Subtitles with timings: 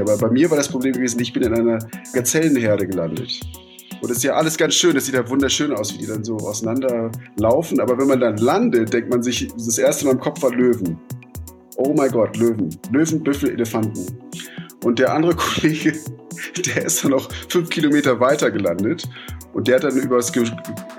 [0.00, 1.78] Aber bei mir war das Problem gewesen, ich bin in einer
[2.12, 3.40] Gazellenherde gelandet.
[4.00, 6.22] Und es ist ja alles ganz schön, es sieht ja wunderschön aus, wie die dann
[6.22, 7.80] so auseinanderlaufen.
[7.80, 10.98] Aber wenn man dann landet, denkt man sich, das erste Mal im Kopf war Löwen.
[11.76, 12.70] Oh mein Gott, Löwen.
[12.90, 14.18] Löwen, Büffel, Elefanten.
[14.84, 15.94] Und der andere Kollege,
[16.66, 19.08] der ist dann noch fünf Kilometer weiter gelandet.
[19.56, 20.44] Und der hat dann über das ge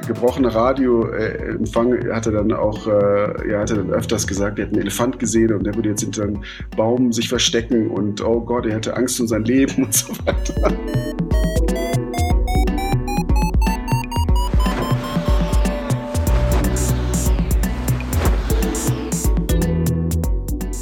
[0.08, 4.66] gebrochene Radioempfang, äh, hat er dann auch, äh, ja, hat er dann öfters gesagt, er
[4.66, 6.42] hat einen Elefant gesehen und der würde jetzt hinter einem
[6.76, 10.74] Baum sich verstecken und oh Gott, er hätte Angst um sein Leben und so weiter.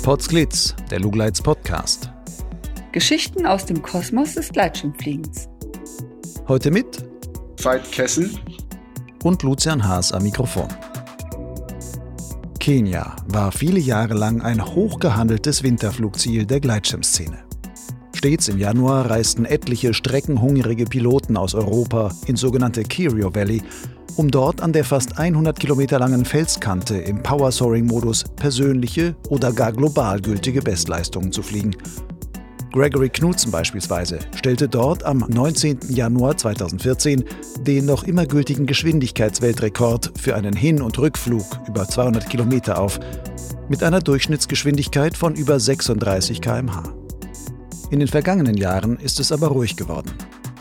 [0.01, 2.09] Potsglitz, der Lugleits Podcast.
[2.93, 5.49] Geschichten aus dem Kosmos des Gleitschirmfliegens.
[6.47, 7.14] Heute mit
[7.61, 8.37] Veit Kessen
[9.23, 10.67] und Lucian Haas am Mikrofon.
[12.59, 17.43] Kenia war viele Jahre lang ein hochgehandeltes Winterflugziel der Gleitschirmszene.
[18.13, 23.61] Stets im Januar reisten etliche streckenhungrige Piloten aus Europa ins sogenannte Kirio Valley
[24.17, 29.73] um dort an der fast 100 Kilometer langen Felskante im Power Soaring-Modus persönliche oder gar
[29.73, 31.75] global gültige Bestleistungen zu fliegen.
[32.75, 35.79] Gregory Knudsen beispielsweise stellte dort am 19.
[35.87, 37.23] Januar 2014
[37.61, 42.99] den noch immer gültigen Geschwindigkeitsweltrekord für einen Hin- und Rückflug über 200 Kilometer auf,
[43.69, 46.93] mit einer Durchschnittsgeschwindigkeit von über 36 km/h.
[47.91, 50.11] In den vergangenen Jahren ist es aber ruhig geworden.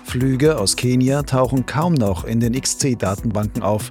[0.04, 3.90] Flüge aus Kenia tauchen kaum noch in den XC-Datenbanken auf.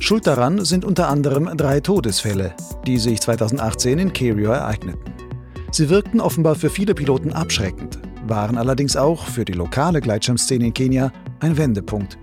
[0.00, 2.52] Schuld daran sind unter anderem drei Todesfälle,
[2.84, 5.29] die sich 2018 in Kerio ereigneten.
[5.72, 10.74] Sie wirkten offenbar für viele Piloten abschreckend, waren allerdings auch für die lokale Gleitschirmszene in
[10.74, 12.18] Kenia ein Wendepunkt.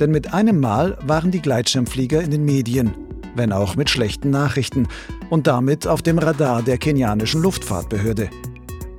[0.00, 2.94] Denn mit einem Mal waren die Gleitschirmflieger in den Medien,
[3.34, 4.88] wenn auch mit schlechten Nachrichten,
[5.28, 8.30] und damit auf dem Radar der kenianischen Luftfahrtbehörde.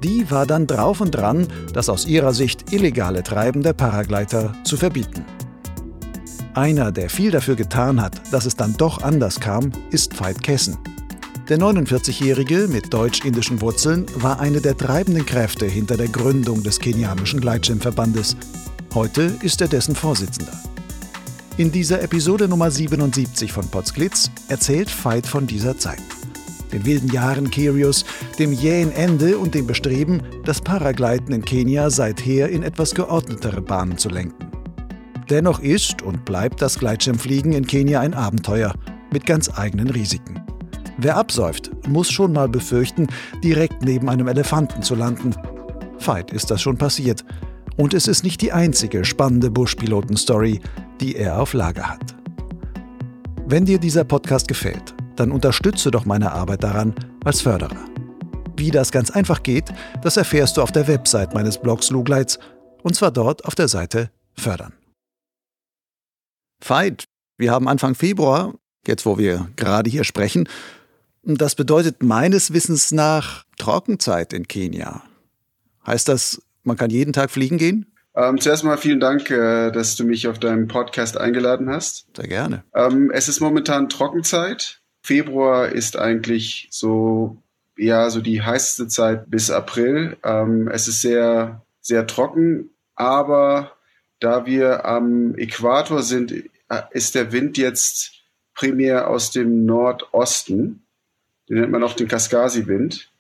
[0.04, 4.78] Die war dann drauf und dran, das aus ihrer Sicht illegale Treiben der Paragleiter zu
[4.78, 5.26] verbieten.
[6.54, 10.78] Einer, der viel dafür getan hat, dass es dann doch anders kam, ist Veit Kessen.
[11.50, 17.40] Der 49-Jährige mit deutsch-indischen Wurzeln war eine der treibenden Kräfte hinter der Gründung des kenianischen
[17.40, 18.36] Gleitschirmverbandes.
[18.94, 20.52] Heute ist er dessen Vorsitzender.
[21.56, 26.02] In dieser Episode Nummer 77 von Potsglitz erzählt Veit von dieser Zeit
[26.72, 28.06] den wilden Jahren Kerios,
[28.40, 33.98] dem jähen Ende und dem Bestreben, das Paragleiten in Kenia seither in etwas geordnetere Bahnen
[33.98, 34.52] zu lenken.
[35.30, 38.74] Dennoch ist und bleibt das Gleitschirmfliegen in Kenia ein Abenteuer
[39.12, 40.47] mit ganz eigenen Risiken.
[40.98, 43.08] Wer absäuft, muss schon mal befürchten,
[43.44, 45.36] direkt neben einem Elefanten zu landen.
[46.00, 47.24] Veit ist das schon passiert.
[47.78, 50.60] Und es ist nicht die einzige spannende Buschpiloten-Story,
[51.00, 52.16] die er auf Lager hat.
[53.46, 57.86] Wenn dir dieser Podcast gefällt, dann unterstütze doch meine Arbeit daran als Förderer.
[58.58, 59.66] Wie das ganz einfach geht,
[60.02, 62.40] das erfährst du auf der Website meines Blogs Lugleits
[62.82, 64.74] und zwar dort auf der Seite Fördern.
[66.66, 67.06] Veit,
[67.38, 68.56] wir haben Anfang Februar,
[68.88, 70.50] jetzt wo wir gerade hier sprechen.
[71.36, 75.04] Das bedeutet meines Wissens nach Trockenzeit in Kenia.
[75.86, 77.86] Heißt das, man kann jeden Tag fliegen gehen?
[78.16, 82.08] Ähm, zuerst mal vielen Dank, äh, dass du mich auf deinem Podcast eingeladen hast.
[82.16, 82.64] Sehr gerne.
[82.74, 84.80] Ähm, es ist momentan Trockenzeit.
[85.02, 87.36] Februar ist eigentlich so,
[87.78, 90.16] ja, so die heißeste Zeit bis April.
[90.24, 93.74] Ähm, es ist sehr, sehr trocken, aber
[94.22, 98.14] da wir am Äquator sind, äh, ist der Wind jetzt
[98.56, 100.87] primär aus dem Nordosten.
[101.50, 103.12] Den nennt man auch den Kaskasi-Wind.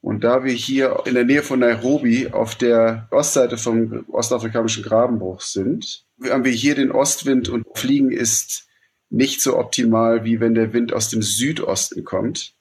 [0.00, 5.40] Und da wir hier in der Nähe von Nairobi auf der Ostseite vom ostafrikanischen Grabenbruch
[5.40, 8.66] sind, haben wir hier den Ostwind und Fliegen ist
[9.10, 12.54] nicht so optimal, wie wenn der Wind aus dem Südosten kommt.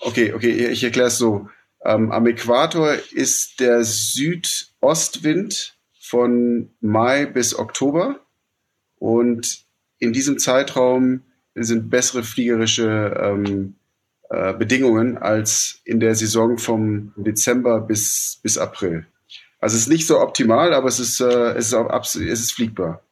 [0.00, 1.48] Okay, okay, ich erkläre es so.
[1.84, 8.18] Ähm, am Äquator ist der Südostwind von Mai bis Oktober
[8.96, 9.64] und
[9.98, 11.22] in diesem Zeitraum
[11.54, 13.77] sind bessere fliegerische ähm,
[14.30, 19.06] äh, Bedingungen als in der Saison vom Dezember bis, bis April.
[19.60, 22.52] Also es ist nicht so optimal, aber es ist, äh, es ist, auch es ist
[22.52, 23.02] fliegbar.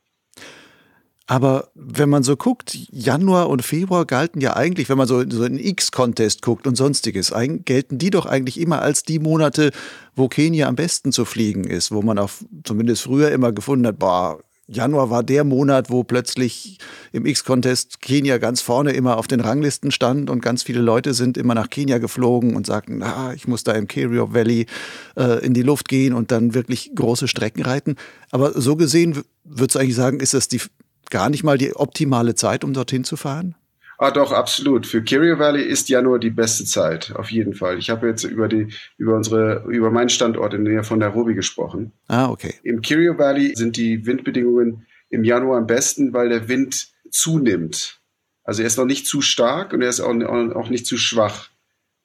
[1.29, 5.44] Aber wenn man so guckt, Januar und Februar galten ja eigentlich, wenn man so, so
[5.44, 7.32] in X-Contest guckt und sonstiges,
[7.64, 9.73] gelten die doch eigentlich immer als die Monate,
[10.14, 12.31] wo Kenia am besten zu fliegen ist, wo man auch
[12.62, 14.38] zumindest früher immer gefunden hat, boah,
[14.69, 16.79] Januar war der Monat, wo plötzlich
[17.13, 21.37] im X-Contest Kenia ganz vorne immer auf den Ranglisten stand und ganz viele Leute sind
[21.37, 24.67] immer nach Kenia geflogen und sagten, ah, ich muss da im Kerio Valley
[25.17, 27.95] äh, in die Luft gehen und dann wirklich große Strecken reiten.
[28.33, 30.61] Aber so gesehen, würdest du eigentlich sagen, ist das die
[31.11, 33.55] gar nicht mal die optimale Zeit, um dorthin zu fahren?
[33.98, 34.87] Ah, doch, absolut.
[34.87, 37.78] Für Kirio Valley ist Januar die beste Zeit, auf jeden Fall.
[37.78, 41.34] Ich habe jetzt über die, über unsere, über meinen Standort in der Nähe von Nairobi
[41.34, 41.93] gesprochen.
[42.08, 42.54] Ah, okay.
[42.62, 48.00] Im Kirio Valley sind die Windbedingungen im Januar am besten, weil der Wind zunimmt.
[48.44, 51.48] Also er ist noch nicht zu stark und er ist auch, auch nicht zu schwach.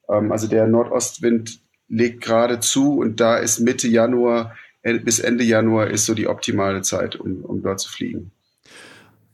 [0.10, 5.88] Ähm, also der Nordostwind legt gerade zu und da ist Mitte Januar bis Ende Januar
[5.88, 8.32] ist so die optimale Zeit, um, um dort zu fliegen.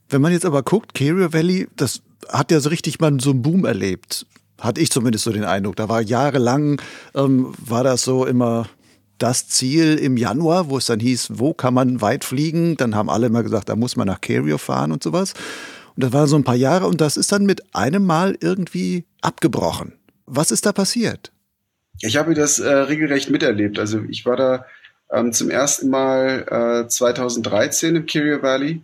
[0.10, 3.42] Wenn man jetzt aber guckt, Carrier Valley, das hat ja so richtig mal so einen
[3.42, 4.26] Boom erlebt.
[4.60, 5.76] Hatte ich zumindest so den Eindruck.
[5.76, 6.82] Da war jahrelang,
[7.14, 8.68] ähm, war das so immer
[9.18, 12.78] das Ziel im Januar, wo es dann hieß, wo kann man weit fliegen?
[12.78, 15.34] Dann haben alle immer gesagt, da muss man nach Carrier fahren und sowas.
[15.96, 19.06] Und das war so ein paar Jahre und das ist dann mit einem Mal irgendwie
[19.22, 19.94] abgebrochen.
[20.26, 21.32] Was ist da passiert?
[22.02, 23.80] Ich habe das äh, regelrecht miterlebt.
[23.80, 24.66] Also ich war da
[25.12, 28.82] ähm, zum ersten Mal äh, 2013 im Kirio Valley.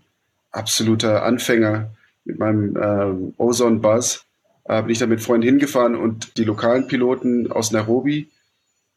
[0.53, 1.91] Absoluter Anfänger
[2.23, 4.25] mit meinem äh, Ozone Buzz.
[4.63, 8.29] Äh, bin ich da mit Freunden hingefahren und die lokalen Piloten aus Nairobi,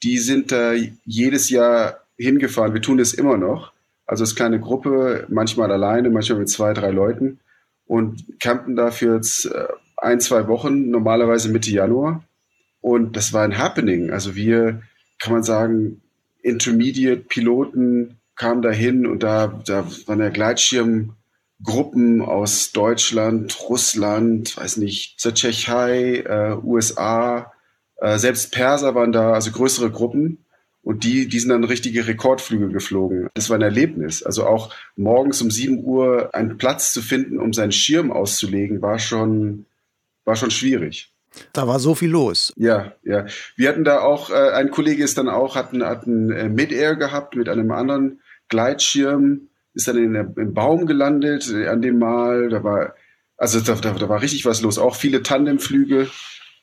[0.02, 0.74] die sind da
[1.04, 2.74] jedes Jahr hingefahren.
[2.74, 3.72] Wir tun das immer noch.
[4.06, 7.40] Also als kleine Gruppe, manchmal alleine, manchmal mit zwei, drei Leuten
[7.86, 9.66] und campen da für jetzt äh,
[9.96, 12.22] ein, zwei Wochen, normalerweise Mitte Januar.
[12.80, 14.10] Und das war ein Happening.
[14.10, 14.82] Also wir,
[15.18, 16.02] kann man sagen,
[16.42, 20.28] Intermediate-Piloten kamen dahin und da, da waren ja
[21.64, 27.52] Gleitschirmgruppen aus Deutschland, Russland, weiß nicht, zur Tschechei, äh, USA,
[27.96, 30.44] äh, selbst Perser waren da, also größere Gruppen.
[30.82, 33.28] Und die, die sind dann richtige Rekordflüge geflogen.
[33.34, 34.22] Das war ein Erlebnis.
[34.22, 39.00] Also auch morgens um 7 Uhr einen Platz zu finden, um seinen Schirm auszulegen, war
[39.00, 39.66] schon,
[40.24, 41.12] war schon schwierig.
[41.52, 42.52] Da war so viel los.
[42.56, 43.26] Ja, ja.
[43.56, 46.48] Wir hatten da auch, äh, ein Kollege ist dann auch, hat einen, hat einen äh,
[46.48, 51.82] Mid-Air gehabt mit einem anderen Gleitschirm, ist dann in der, im Baum gelandet äh, an
[51.82, 52.48] dem Mal.
[52.48, 52.94] Da war,
[53.36, 54.78] also da, da, da war richtig was los.
[54.78, 56.08] Auch viele Tandemflüge.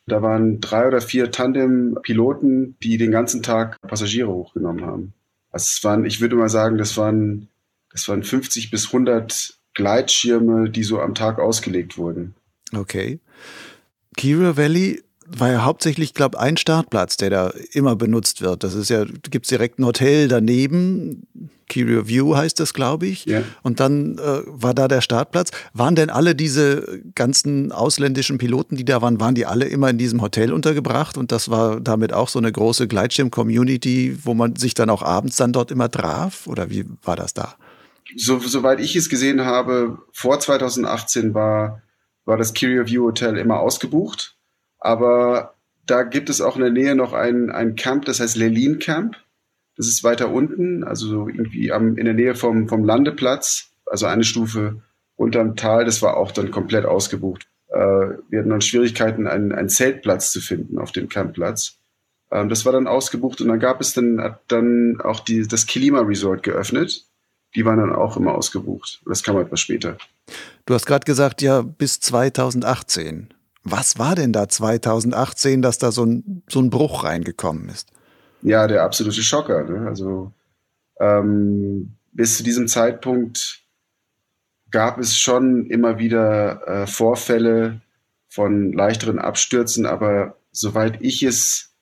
[0.06, 5.14] Da waren drei oder vier Tandem-Piloten, die den ganzen Tag Passagiere hochgenommen haben.
[5.50, 7.48] Also es waren, ich würde mal sagen, das waren,
[7.92, 12.36] das waren 50 bis 100 Gleitschirme, die so am Tag ausgelegt wurden.
[12.76, 13.20] Okay.
[14.18, 18.64] Kira Valley war ja hauptsächlich, glaube ein Startplatz, der da immer benutzt wird.
[18.64, 21.28] Das ist ja, gibt es direkt ein Hotel daneben.
[21.68, 23.26] Kira View heißt das, glaube ich.
[23.26, 23.42] Ja.
[23.64, 25.52] Und dann äh, war da der Startplatz.
[25.74, 29.98] Waren denn alle diese ganzen ausländischen Piloten, die da waren, waren die alle immer in
[29.98, 31.18] diesem Hotel untergebracht?
[31.18, 35.38] Und das war damit auch so eine große Gleitschirm-Community, wo man sich dann auch abends
[35.38, 36.48] dann dort immer traf?
[36.48, 37.56] Oder wie war das da?
[38.16, 41.82] So, soweit ich es gesehen habe, vor 2018 war
[42.26, 44.33] war das Curio View Hotel immer ausgebucht.
[44.84, 45.54] Aber
[45.86, 49.16] da gibt es auch in der Nähe noch ein, ein Camp, das heißt Lelin Camp.
[49.78, 54.08] Das ist weiter unten, also so irgendwie am, in der Nähe vom, vom Landeplatz, also
[54.08, 54.82] eine Stufe
[55.16, 55.86] unterm Tal.
[55.86, 57.48] Das war auch dann komplett ausgebucht.
[57.70, 61.78] Äh, wir hatten dann Schwierigkeiten, einen, einen Zeltplatz zu finden auf dem Campplatz.
[62.30, 66.02] Ähm, das war dann ausgebucht und dann gab es dann, dann auch die, das Klima
[66.02, 67.08] Resort geöffnet
[67.56, 69.02] die waren dann auch immer ausgebucht.
[69.06, 69.98] Das kam etwas später.
[70.66, 73.33] Du hast gerade gesagt, ja, bis 2018.
[73.64, 77.92] Was war denn da 2018, dass da so ein, so ein Bruch reingekommen ist?
[78.42, 79.64] Ja, der absolute Schocker.
[79.64, 79.88] Ne?
[79.88, 80.34] Also
[81.00, 83.64] ähm, bis zu diesem Zeitpunkt
[84.70, 87.82] gab es schon immer wieder äh, Vorfälle
[88.28, 91.76] von leichteren Abstürzen, aber soweit ich es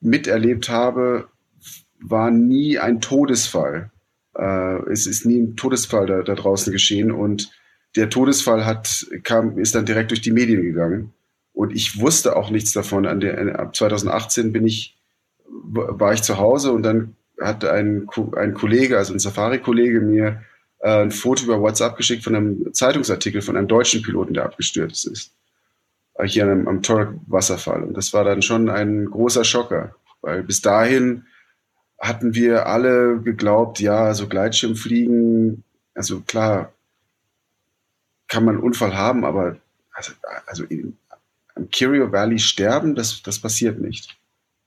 [0.00, 1.28] miterlebt habe,
[1.98, 3.90] war nie ein Todesfall
[4.38, 7.50] äh, es ist nie ein Todesfall da, da draußen geschehen und
[7.96, 11.12] der Todesfall hat, kam, ist dann direkt durch die Medien gegangen.
[11.52, 13.06] Und ich wusste auch nichts davon.
[13.06, 14.96] An der, ab 2018 bin ich,
[15.48, 20.42] war ich zu Hause und dann hat ein, ein Kollege, also ein Safari-Kollege, mir
[20.80, 25.06] äh, ein Foto über WhatsApp geschickt von einem Zeitungsartikel von einem deutschen Piloten, der abgestürzt
[25.06, 25.32] ist.
[26.14, 27.82] Äh, hier am, am Tork-Wasserfall.
[27.82, 31.24] Und das war dann schon ein großer Schocker, weil bis dahin
[31.98, 36.72] hatten wir alle geglaubt, ja, so Gleitschirmfliegen, also klar,
[38.28, 39.56] kann man einen Unfall haben, aber
[39.92, 40.12] also,
[40.46, 40.96] also in,
[41.54, 44.18] am Kirio Valley sterben, das, das passiert nicht.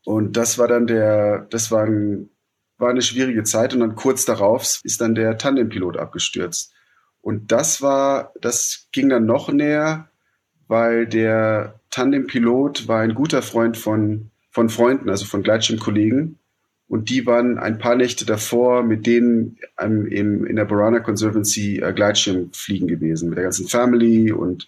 [0.05, 2.29] Und das war dann der, das war, ein,
[2.77, 6.73] war eine schwierige Zeit und dann kurz darauf ist dann der Tandempilot abgestürzt.
[7.21, 10.09] Und das war, das ging dann noch näher,
[10.67, 16.38] weil der Tandempilot war ein guter Freund von, von Freunden, also von Gleitschirmkollegen.
[16.89, 21.77] Und die waren ein paar Nächte davor mit denen ähm, im, in der Borana Conservancy
[21.77, 24.67] äh, Gleitschirmfliegen gewesen, mit der ganzen Family und,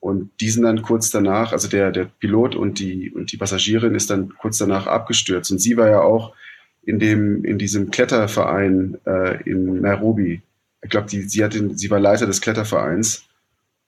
[0.00, 3.94] und die sind dann kurz danach, also der, der Pilot und die, und die Passagierin
[3.94, 5.52] ist dann kurz danach abgestürzt.
[5.52, 6.34] Und sie war ja auch
[6.82, 10.40] in dem, in diesem Kletterverein äh, in Nairobi.
[10.82, 13.24] Ich glaube, die, sie hat den, sie war Leiter des Klettervereins.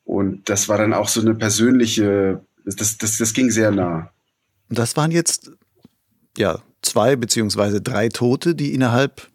[0.04, 4.10] Und das war dann auch so eine persönliche, das, das, das ging sehr nah.
[4.68, 5.50] Das waren jetzt
[6.36, 9.28] ja zwei beziehungsweise drei Tote, die innerhalb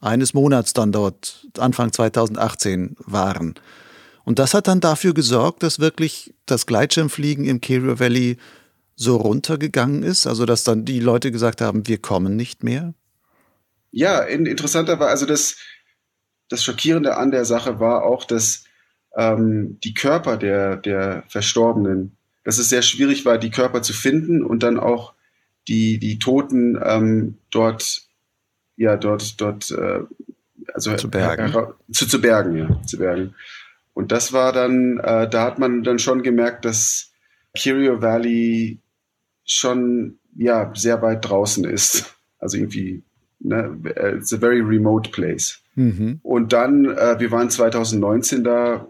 [0.00, 3.54] eines Monats dann dort Anfang 2018 waren.
[4.24, 8.36] Und das hat dann dafür gesorgt, dass wirklich das Gleitschirmfliegen im Carrier Valley
[8.94, 12.94] so runtergegangen ist, also dass dann die Leute gesagt haben, wir kommen nicht mehr?
[13.90, 15.56] Ja, interessanter war, also das,
[16.48, 18.64] das Schockierende an der Sache war auch, dass
[19.16, 24.44] ähm, die Körper der, der Verstorbenen, dass es sehr schwierig war, die Körper zu finden
[24.44, 25.14] und dann auch
[25.68, 28.02] die, die Toten ähm, dort,
[28.76, 30.00] ja, dort, dort, äh,
[30.72, 31.54] also zu bergen.
[31.54, 33.34] Äh, zu, zu bergen, ja, zu bergen.
[33.94, 37.12] Und das war dann, äh, da hat man dann schon gemerkt, dass
[37.56, 38.78] Kirio Valley
[39.44, 42.14] schon ja sehr weit draußen ist.
[42.38, 43.02] Also irgendwie,
[43.40, 43.76] ne,
[44.16, 45.60] it's a very remote place.
[45.74, 46.20] Mhm.
[46.22, 48.86] Und dann, äh, wir waren 2019 da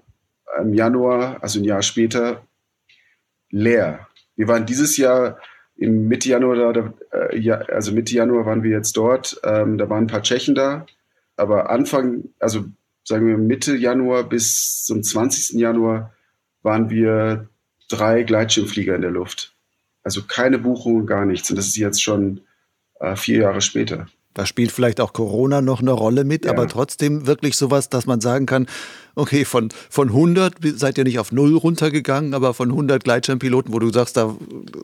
[0.61, 2.47] im Januar, also ein Jahr später,
[3.51, 4.07] leer.
[4.37, 5.39] Wir waren dieses Jahr
[5.79, 9.41] im Mitte Januar da, äh, ja, also Mitte Januar waren wir jetzt dort.
[9.45, 10.87] Ähm, da waren ein paar Tschechen da,
[11.37, 12.65] aber Anfang, also
[13.05, 15.59] sagen wir Mitte Januar bis zum 20.
[15.59, 16.13] Januar
[16.63, 17.49] waren wir
[17.89, 19.55] drei Gleitschirmflieger in der Luft.
[20.03, 21.49] Also keine Buchung, gar nichts.
[21.49, 22.41] Und das ist jetzt schon
[23.01, 24.09] äh, vier Jahre später.
[24.39, 26.53] Da spielt vielleicht auch Corona noch eine Rolle mit, ja.
[26.53, 28.69] aber trotzdem wirklich sowas, dass man sagen kann,
[29.17, 33.81] okay, von, von 100 seid ihr nicht auf null runtergegangen, aber von 100 Gleitschirmpiloten, wo
[33.81, 34.37] du sagst, da,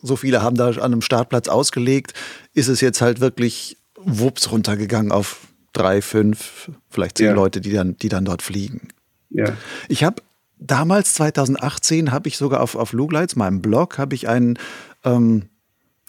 [0.02, 2.14] so viele haben da an einem Startplatz ausgelegt,
[2.52, 7.34] ist es jetzt halt wirklich wups runtergegangen auf drei, fünf, vielleicht zehn ja.
[7.34, 8.88] Leute, die dann, die dann dort fliegen.
[9.30, 9.56] Ja.
[9.86, 10.20] Ich habe
[10.58, 14.58] damals, 2018, habe ich sogar auf, auf Lugleits, meinem Blog, habe ich einen
[15.04, 15.44] ähm,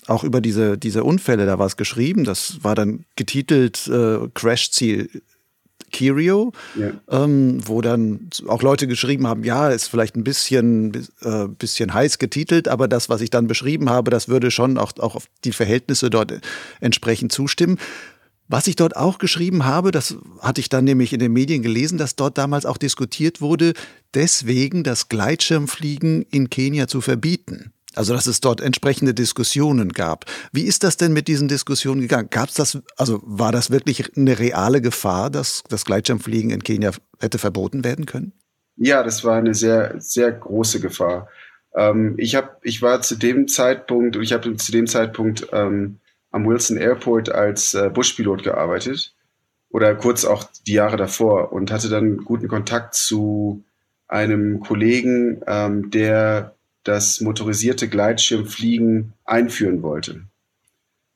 [0.07, 2.23] auch über diese, diese Unfälle da was geschrieben.
[2.23, 5.09] Das war dann getitelt äh, Crash-Ziel
[5.91, 6.91] Kirio, ja.
[7.09, 12.17] ähm, wo dann auch Leute geschrieben haben, ja, ist vielleicht ein bisschen, äh, bisschen heiß
[12.17, 15.53] getitelt, aber das, was ich dann beschrieben habe, das würde schon auch, auch auf die
[15.53, 16.33] Verhältnisse dort
[16.81, 17.77] entsprechend zustimmen.
[18.47, 21.97] Was ich dort auch geschrieben habe, das hatte ich dann nämlich in den Medien gelesen,
[21.97, 23.73] dass dort damals auch diskutiert wurde,
[24.13, 27.71] deswegen das Gleitschirmfliegen in Kenia zu verbieten.
[27.95, 30.25] Also dass es dort entsprechende Diskussionen gab.
[30.51, 32.29] Wie ist das denn mit diesen Diskussionen gegangen?
[32.29, 36.91] Gab es das, also war das wirklich eine reale Gefahr, dass das Gleitschirmfliegen in Kenia
[37.19, 38.33] hätte verboten werden können?
[38.77, 41.29] Ja, das war eine sehr, sehr große Gefahr.
[41.75, 45.99] Ähm, ich, hab, ich war zu dem Zeitpunkt, ich habe zu dem Zeitpunkt ähm,
[46.31, 49.13] am Wilson Airport als äh, Buschpilot gearbeitet
[49.69, 53.63] oder kurz auch die Jahre davor und hatte dann guten Kontakt zu
[54.07, 56.55] einem Kollegen, ähm, der
[56.85, 60.21] das motorisierte Gleitschirmfliegen einführen wollte.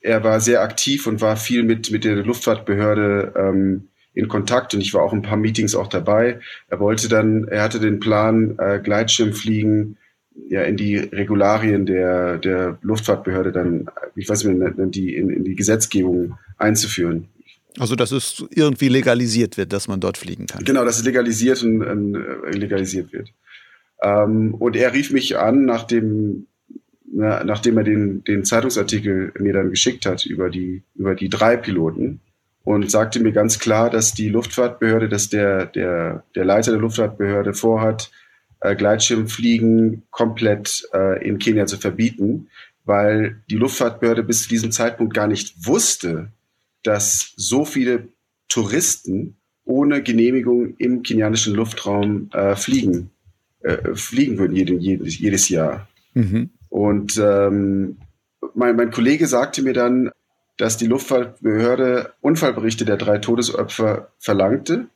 [0.02, 4.82] Er war sehr aktiv und war viel mit, mit der Luftfahrtbehörde ähm, in Kontakt und
[4.82, 6.40] ich war auch ein paar Meetings auch dabei.
[6.68, 9.98] Er wollte dann, er hatte den Plan, äh, Gleitschirmfliegen
[10.48, 15.56] ja in die Regularien der, der Luftfahrtbehörde dann, ich weiß nicht, die, in, in die
[15.56, 17.28] Gesetzgebung einzuführen.
[17.78, 20.64] Also, dass es irgendwie legalisiert wird, dass man dort fliegen kann.
[20.64, 23.30] Genau, dass es legalisiert und äh, legalisiert wird.
[24.02, 26.48] Ähm, und er rief mich an, nachdem,
[27.12, 31.58] na, nachdem er den, den Zeitungsartikel mir dann geschickt hat über die, über die drei
[31.58, 32.22] Piloten
[32.64, 37.54] und sagte mir ganz klar, dass die Luftfahrtbehörde, dass der, der, der Leiter der Luftfahrtbehörde
[37.54, 38.12] vorhat,
[38.62, 42.50] äh, Gleitschirmfliegen komplett äh, in Kenia zu verbieten,
[42.86, 46.30] weil die Luftfahrtbehörde bis zu diesem Zeitpunkt gar nicht wusste,
[46.84, 48.08] dass so viele
[48.48, 53.12] Touristen ohne Genehmigung im kenianischen Luftraum äh, fliegen
[53.62, 55.88] äh, fliegen würden jeden, jedes, jedes Jahr.
[56.14, 56.52] Mhm.
[56.70, 57.98] Und ähm,
[58.54, 60.12] mein, mein Kollege sagte mir dann,
[60.58, 64.88] dass die Luftfahrtbehörde Unfallberichte der drei Todesopfer verlangte.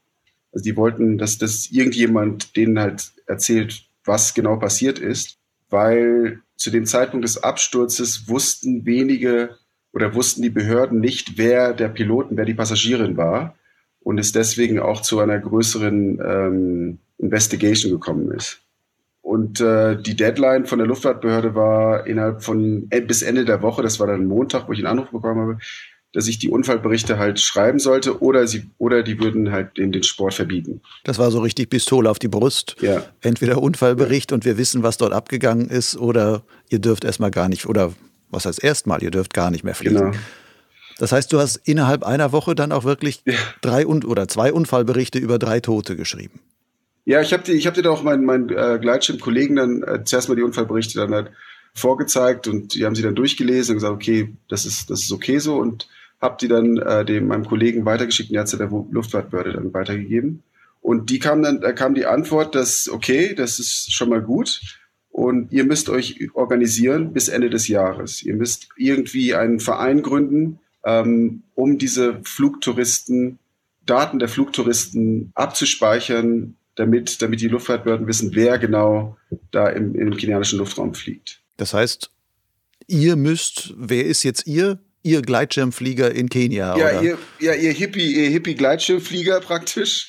[0.52, 5.38] Also die wollten, dass, dass irgendjemand denen halt erzählt, was genau passiert ist,
[5.70, 9.58] weil zu dem Zeitpunkt des Absturzes wussten wenige
[9.94, 13.56] oder wussten die Behörden nicht, wer der Piloten, wer die Passagierin war
[14.02, 18.60] und es deswegen auch zu einer größeren ähm, Investigation gekommen ist.
[19.22, 23.82] Und äh, die Deadline von der Luftfahrtbehörde war innerhalb von äh, bis Ende der Woche,
[23.82, 25.58] das war dann Montag, wo ich einen Anruf bekommen habe,
[26.12, 30.04] dass ich die Unfallberichte halt schreiben sollte oder sie oder die würden halt den, den
[30.04, 30.82] Sport verbieten.
[31.06, 32.76] Das war so richtig Pistole auf die Brust.
[32.82, 33.04] Ja.
[33.22, 34.36] Entweder Unfallbericht ja.
[34.36, 37.94] und wir wissen, was dort abgegangen ist, oder ihr dürft erstmal gar nicht, oder
[38.30, 39.96] was heißt erstmal, ihr dürft gar nicht mehr fliegen.
[39.96, 40.12] Genau.
[41.00, 43.34] Das heißt, du hast innerhalb einer Woche dann auch wirklich ja.
[43.62, 46.40] drei und oder zwei Unfallberichte über drei Tote geschrieben.
[47.06, 50.04] Ja, ich habe dir, ich hab dir da auch meinen mein, äh, Gleitschirm-Kollegen dann äh,
[50.04, 51.32] zuerst mal die Unfallberichte dann halt
[51.74, 55.40] vorgezeigt und die haben sie dann durchgelesen und gesagt, okay, das ist, das ist okay
[55.40, 55.90] so und
[56.22, 59.74] habe die dann äh, dem meinem Kollegen weitergeschickt und der hat sie der Luftfahrtbehörde dann
[59.74, 60.44] weitergegeben.
[60.82, 64.62] Und die kam dann, da kam die Antwort, dass okay, das ist schon mal gut.
[65.10, 68.24] Und ihr müsst euch organisieren bis Ende des Jahres.
[68.24, 73.40] Ihr müsst irgendwie einen Verein gründen, ähm, um diese Flugtouristen,
[73.86, 79.18] Daten der Flugtouristen abzuspeichern, damit, damit die Luftfahrtbehörden wissen, wer genau
[79.52, 81.42] da im, im kenianischen Luftraum fliegt.
[81.58, 82.12] Das heißt,
[82.88, 84.80] ihr müsst, wer ist jetzt ihr?
[85.06, 87.02] Ihr Gleitschirmflieger in Kenia, ja, oder?
[87.02, 90.08] Ihr, ja, ihr Hippie, ihr Hippie-Gleitschirmflieger praktisch.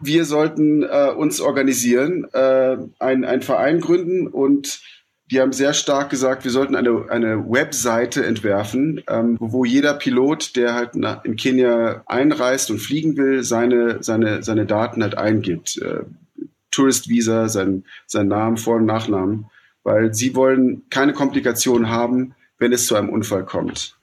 [0.00, 4.80] Wir sollten äh, uns organisieren, äh, einen Verein gründen und
[5.30, 10.56] die haben sehr stark gesagt, wir sollten eine, eine Webseite entwerfen, ähm, wo jeder Pilot,
[10.56, 15.78] der halt nach, in Kenia einreist und fliegen will, seine, seine, seine Daten halt eingibt.
[15.78, 16.04] Äh,
[16.70, 19.46] Tourist Visa, sein, sein Namen, Vor- und Nachnamen,
[19.82, 23.96] weil sie wollen keine Komplikationen haben, wenn es zu einem Unfall kommt.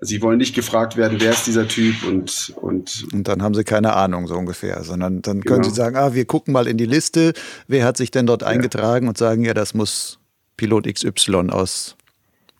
[0.00, 3.64] Sie wollen nicht gefragt werden, wer ist dieser Typ und und und dann haben sie
[3.64, 5.68] keine Ahnung so ungefähr, sondern dann können genau.
[5.68, 7.32] sie sagen, ah, wir gucken mal in die Liste,
[7.66, 8.48] wer hat sich denn dort ja.
[8.48, 10.20] eingetragen und sagen, ja, das muss
[10.58, 11.96] Pilot XY aus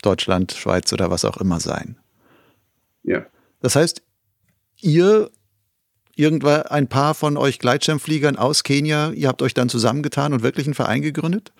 [0.00, 1.98] Deutschland, Schweiz oder was auch immer sein.
[3.02, 3.26] Ja.
[3.60, 4.02] Das heißt,
[4.80, 5.30] ihr
[6.16, 10.66] irgendwann ein paar von euch Gleitschirmfliegern aus Kenia, ihr habt euch dann zusammengetan und wirklich
[10.66, 11.52] einen Verein gegründet?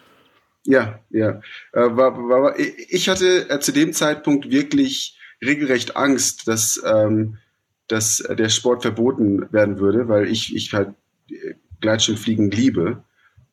[0.65, 1.41] Ja, ja.
[1.73, 7.39] Äh, ich hatte äh, zu dem Zeitpunkt wirklich regelrecht Angst, dass, ähm,
[7.87, 10.95] dass der Sport verboten werden würde, weil ich, ich halt
[11.31, 13.05] äh, Gleitschirmfliegen liebe.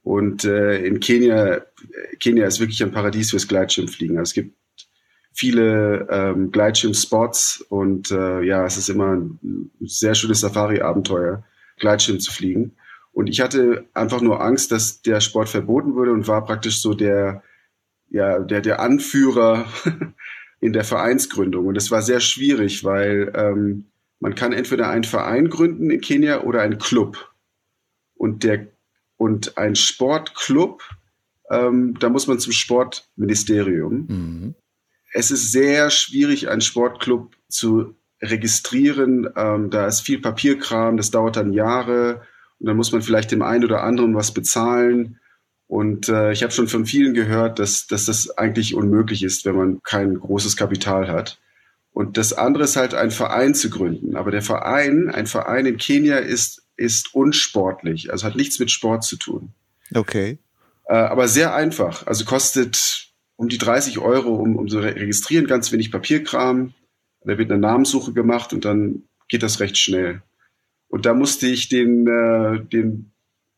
[0.05, 1.65] Und äh, in Kenia,
[2.19, 4.19] Kenia ist wirklich ein Paradies fürs Gleitschirmfliegen.
[4.19, 4.55] Also es gibt
[5.33, 11.43] viele ähm, Gleitschirmspots und äh, ja, es ist immer ein sehr schönes Safari-Abenteuer,
[11.79, 12.73] Gleitschirm zu fliegen.
[13.13, 16.93] Und ich hatte einfach nur Angst, dass der Sport verboten würde und war praktisch so
[16.93, 17.41] der,
[18.11, 19.65] ja, der, der Anführer
[20.59, 21.65] in der Vereinsgründung.
[21.65, 23.85] Und es war sehr schwierig, weil ähm,
[24.19, 27.33] man kann entweder einen Verein gründen in Kenia oder einen Club.
[28.13, 28.67] Und der
[29.17, 30.83] und ein Sportclub,
[31.49, 34.05] ähm, da muss man zum Sportministerium.
[34.07, 34.55] Mhm.
[35.13, 39.29] Es ist sehr schwierig, einen Sportclub zu registrieren.
[39.35, 42.21] Ähm, da ist viel Papierkram, das dauert dann Jahre
[42.59, 45.19] und dann muss man vielleicht dem einen oder anderen was bezahlen.
[45.67, 49.55] Und äh, ich habe schon von vielen gehört, dass, dass das eigentlich unmöglich ist, wenn
[49.55, 51.39] man kein großes Kapital hat.
[51.91, 54.15] Und das andere ist halt, einen Verein zu gründen.
[54.15, 59.03] Aber der Verein, ein Verein in Kenia ist, ist unsportlich, also hat nichts mit Sport
[59.03, 59.53] zu tun.
[59.93, 60.39] Okay.
[60.87, 62.05] Äh, aber sehr einfach.
[62.07, 66.73] Also kostet um die 30 Euro, um, um zu registrieren, ganz wenig Papierkram.
[67.23, 70.21] Da wird eine Namenssuche gemacht und dann geht das recht schnell.
[70.87, 73.11] Und da musste ich den, äh, den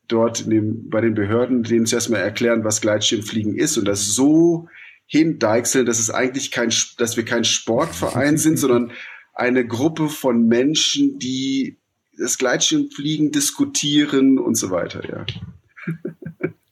[0.08, 4.68] dort dem, bei den Behörden denen zuerst mal erklären, was Gleitschirmfliegen ist und das so
[5.06, 8.92] hindeichseln, dass es eigentlich kein, dass wir kein Sportverein sind, sondern
[9.34, 11.76] eine Gruppe von Menschen, die
[12.18, 15.26] das Gleitschirmfliegen diskutieren und so weiter, ja.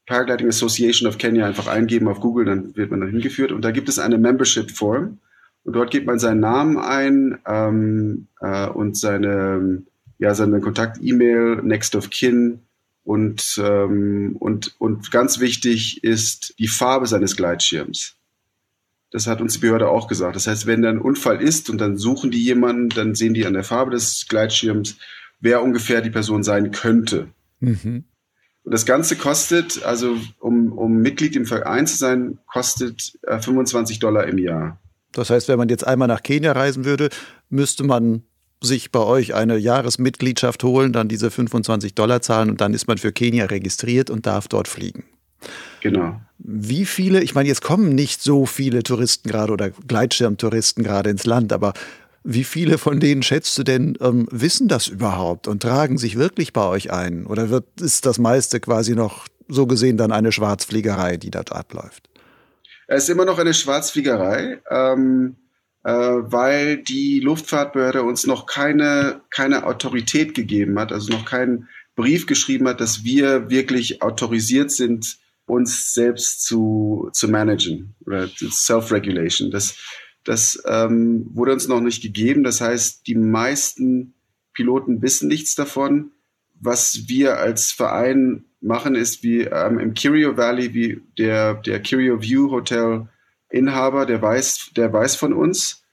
[0.05, 3.51] Paragliding Association of Kenya einfach eingeben auf Google, dann wird man da hingeführt.
[3.51, 5.19] Und da gibt es eine Membership Form.
[5.63, 9.83] Und dort gibt man seinen Namen ein ähm, äh, und seine,
[10.17, 12.59] ja, seine Kontakt-E-Mail, Next of Kin.
[13.03, 18.15] Und, ähm, und, und ganz wichtig ist die Farbe seines Gleitschirms.
[19.11, 20.35] Das hat uns die Behörde auch gesagt.
[20.35, 23.45] Das heißt, wenn da ein Unfall ist und dann suchen die jemanden, dann sehen die
[23.45, 24.97] an der Farbe des Gleitschirms,
[25.41, 27.27] wer ungefähr die Person sein könnte.
[27.59, 28.05] Mhm.
[28.63, 33.99] Und das Ganze kostet, also um, um Mitglied im Verein zu sein, kostet äh, 25
[33.99, 34.79] Dollar im Jahr.
[35.13, 37.09] Das heißt, wenn man jetzt einmal nach Kenia reisen würde,
[37.49, 38.23] müsste man
[38.61, 42.99] sich bei euch eine Jahresmitgliedschaft holen, dann diese 25 Dollar zahlen und dann ist man
[42.99, 45.03] für Kenia registriert und darf dort fliegen.
[45.81, 46.21] Genau.
[46.37, 51.25] Wie viele, ich meine, jetzt kommen nicht so viele Touristen gerade oder Gleitschirmtouristen gerade ins
[51.25, 51.73] Land, aber
[52.23, 56.53] wie viele von denen schätzt du denn, ähm, wissen das überhaupt und tragen sich wirklich
[56.53, 57.25] bei euch ein?
[57.25, 62.09] Oder wird, ist das meiste quasi noch so gesehen dann eine Schwarzfliegerei, die dort abläuft?
[62.87, 65.37] Es ist immer noch eine Schwarzfliegerei, ähm,
[65.83, 72.27] äh, weil die Luftfahrtbehörde uns noch keine, keine Autorität gegeben hat, also noch keinen Brief
[72.27, 79.51] geschrieben hat, dass wir wirklich autorisiert sind, uns selbst zu, zu managen oder Self-Regulation.
[79.51, 79.75] Das,
[80.23, 82.43] das ähm, wurde uns noch nicht gegeben.
[82.43, 84.13] Das heißt, die meisten
[84.53, 86.11] Piloten wissen nichts davon.
[86.59, 92.21] Was wir als Verein machen, ist wie ähm, im Kirio Valley, wie der, der Kirio
[92.21, 93.07] View Hotel
[93.49, 95.83] Inhaber, der weiß, der weiß von uns.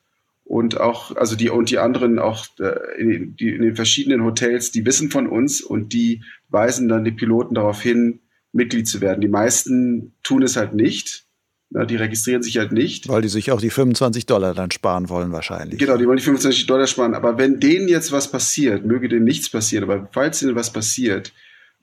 [0.44, 4.70] Und auch, also die, und die anderen auch äh, in, die, in den verschiedenen Hotels,
[4.70, 8.20] die wissen von uns und die weisen dann die Piloten darauf hin,
[8.52, 9.20] Mitglied zu werden.
[9.20, 11.27] Die meisten tun es halt nicht.
[11.70, 13.08] Na, die registrieren sich halt nicht.
[13.08, 15.78] Weil die sich auch die 25 Dollar dann sparen wollen wahrscheinlich.
[15.78, 17.14] Genau, die wollen die 25 Dollar sparen.
[17.14, 21.32] Aber wenn denen jetzt was passiert, möge denen nichts passieren, aber falls ihnen was passiert,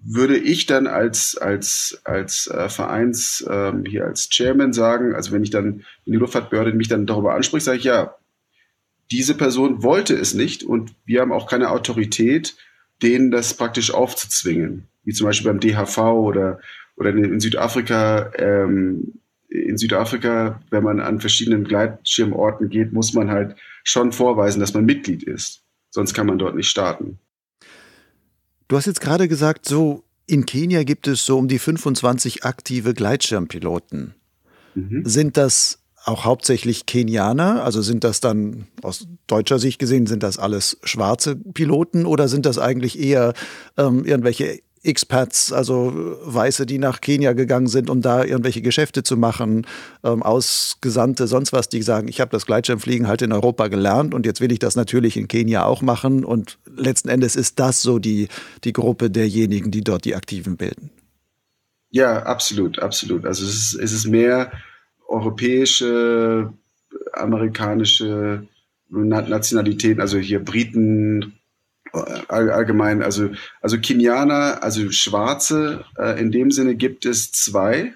[0.04, 5.44] würde ich dann als, als, als äh, Vereins, ähm, hier als Chairman sagen, also wenn
[5.44, 8.16] ich dann, wenn die Luftfahrtbehörde mich dann darüber anspricht, sage ich, ja,
[9.12, 12.56] diese Person wollte es nicht und wir haben auch keine Autorität,
[13.02, 14.88] denen das praktisch aufzuzwingen.
[15.04, 16.60] Wie zum Beispiel beim DHV oder,
[16.96, 19.20] oder in Südafrika ähm,
[19.64, 24.86] in Südafrika, wenn man an verschiedenen Gleitschirmorten geht, muss man halt schon vorweisen, dass man
[24.86, 25.64] Mitglied ist.
[25.90, 27.20] Sonst kann man dort nicht starten.
[28.68, 32.94] Du hast jetzt gerade gesagt, so in Kenia gibt es so um die 25 aktive
[32.94, 34.16] Gleitschirmpiloten.
[34.74, 35.04] Mhm.
[35.06, 37.64] Sind das auch hauptsächlich Kenianer?
[37.64, 42.46] Also sind das dann aus deutscher Sicht gesehen, sind das alles schwarze Piloten oder sind
[42.46, 43.34] das eigentlich eher
[43.78, 45.92] ähm, irgendwelche Expats, also
[46.24, 49.66] Weiße, die nach Kenia gegangen sind, um da irgendwelche Geschäfte zu machen,
[50.04, 54.26] ähm, Ausgesandte, sonst was, die sagen, ich habe das Gleitschirmfliegen halt in Europa gelernt und
[54.26, 56.24] jetzt will ich das natürlich in Kenia auch machen.
[56.24, 58.28] Und letzten Endes ist das so die,
[58.64, 60.92] die Gruppe derjenigen, die dort die Aktiven bilden.
[61.90, 63.26] Ja, absolut, absolut.
[63.26, 64.52] Also es ist, es ist mehr
[65.08, 66.52] europäische,
[67.14, 68.48] amerikanische
[68.90, 71.34] Nationalitäten, also hier Briten,
[72.28, 73.30] allgemein, also,
[73.62, 77.94] also Kenianer, also Schwarze, äh, in dem Sinne gibt es zwei,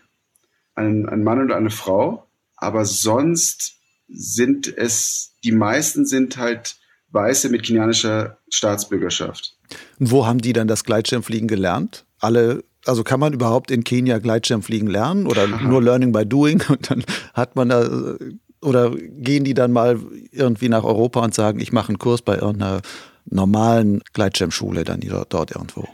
[0.76, 3.76] ein, ein Mann und eine Frau, aber sonst
[4.08, 6.78] sind es, die meisten sind halt
[7.12, 9.56] Weiße mit kenianischer Staatsbürgerschaft.
[10.00, 12.06] Und wo haben die dann das Gleitschirmfliegen gelernt?
[12.20, 15.62] Alle, also kann man überhaupt in Kenia Gleitschirmfliegen lernen oder Aha.
[15.68, 18.16] nur Learning by Doing und dann hat man da
[18.62, 20.00] oder gehen die dann mal
[20.32, 22.82] irgendwie nach Europa und sagen, ich mache einen Kurs bei irgendeiner
[23.30, 25.88] normalen Gleitschirmschule dann dort irgendwo?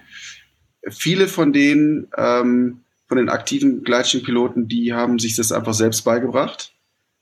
[0.89, 6.73] Viele von denen, ähm, von den aktiven Gleitschirmpiloten, die haben sich das einfach selbst beigebracht.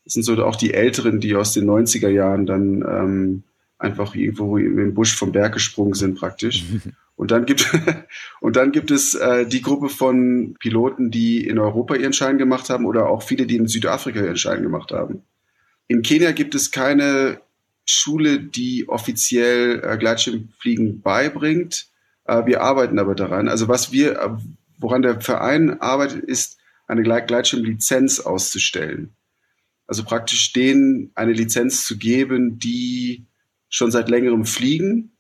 [0.04, 3.44] Das sind so auch die Älteren, die aus den 90er Jahren dann ähm,
[3.78, 6.66] einfach irgendwo im Busch vom Berg gesprungen sind praktisch.
[7.16, 7.72] Und dann gibt,
[8.42, 12.70] und dann gibt es äh, die Gruppe von Piloten, die in Europa ihren Schein gemacht
[12.72, 15.22] haben oder auch viele, die in Südafrika ihren Schein gemacht haben.
[15.88, 17.40] In Kenia gibt es keine
[17.86, 21.88] Schule, die offiziell äh, Gleitschirmfliegen beibringt.
[22.26, 23.50] Äh, wir arbeiten aber daran.
[23.50, 24.30] Also was wir, äh,
[24.78, 29.16] woran der Verein arbeitet, ist eine Gleitschirmlizenz auszustellen.
[29.88, 33.26] Also praktisch denen eine Lizenz zu geben, die
[33.70, 35.12] schon seit längerem fliegen,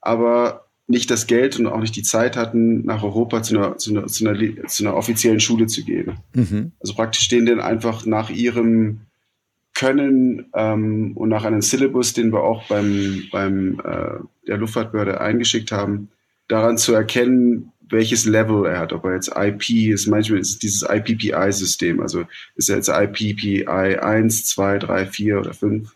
[0.00, 3.90] aber nicht das Geld und auch nicht die Zeit hatten, nach Europa zu einer, zu
[3.90, 6.18] einer, zu einer, zu einer offiziellen Schule zu gehen.
[6.34, 6.72] Mhm.
[6.80, 9.02] Also praktisch denen dann einfach nach ihrem
[9.80, 15.72] können ähm, und nach einem Syllabus, den wir auch beim, beim äh, der Luftfahrtbehörde eingeschickt
[15.72, 16.10] haben,
[16.48, 18.92] daran zu erkennen, welches Level er hat.
[18.92, 22.02] Ob er jetzt IP ist, manchmal ist es dieses IPPI-System.
[22.02, 22.24] Also
[22.56, 23.66] ist er jetzt IPPI
[23.96, 25.90] 1, 2, 3, 4 oder 5.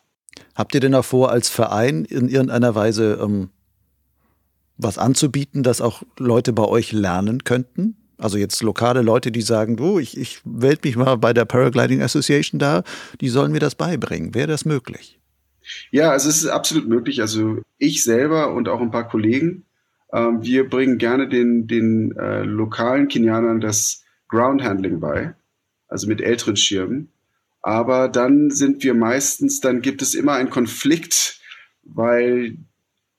[0.54, 3.50] Habt ihr denn auch vor, als Verein in irgendeiner Weise ähm,
[4.78, 7.96] was anzubieten, dass auch Leute bei euch lernen könnten?
[8.18, 12.02] Also jetzt lokale Leute, die sagen, du, ich, ich melde mich mal bei der Paragliding
[12.02, 12.82] Association da,
[13.20, 14.34] die sollen mir das beibringen.
[14.34, 15.18] Wäre das möglich?
[15.90, 17.20] Ja, also es ist absolut möglich.
[17.20, 19.64] Also ich selber und auch ein paar Kollegen,
[20.12, 25.34] äh, wir bringen gerne den, den äh, lokalen Kenianern das Ground Handling bei,
[25.88, 27.10] also mit älteren Schirmen.
[27.62, 31.40] Aber dann sind wir meistens, dann gibt es immer einen Konflikt,
[31.82, 32.58] weil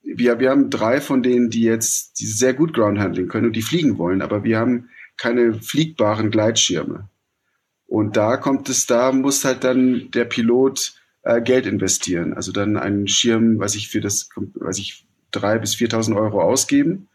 [0.06, 3.56] wir, wir haben drei von denen, die jetzt die sehr gut Ground Handling können und
[3.56, 7.10] die fliegen wollen, aber wir haben keine fliegbaren Gleitschirme.
[7.88, 12.34] Und da kommt es, da muss halt dann der Pilot äh, Geld investieren.
[12.34, 17.08] Also dann einen Schirm, was ich für das, was ich drei bis 4.000 Euro ausgeben.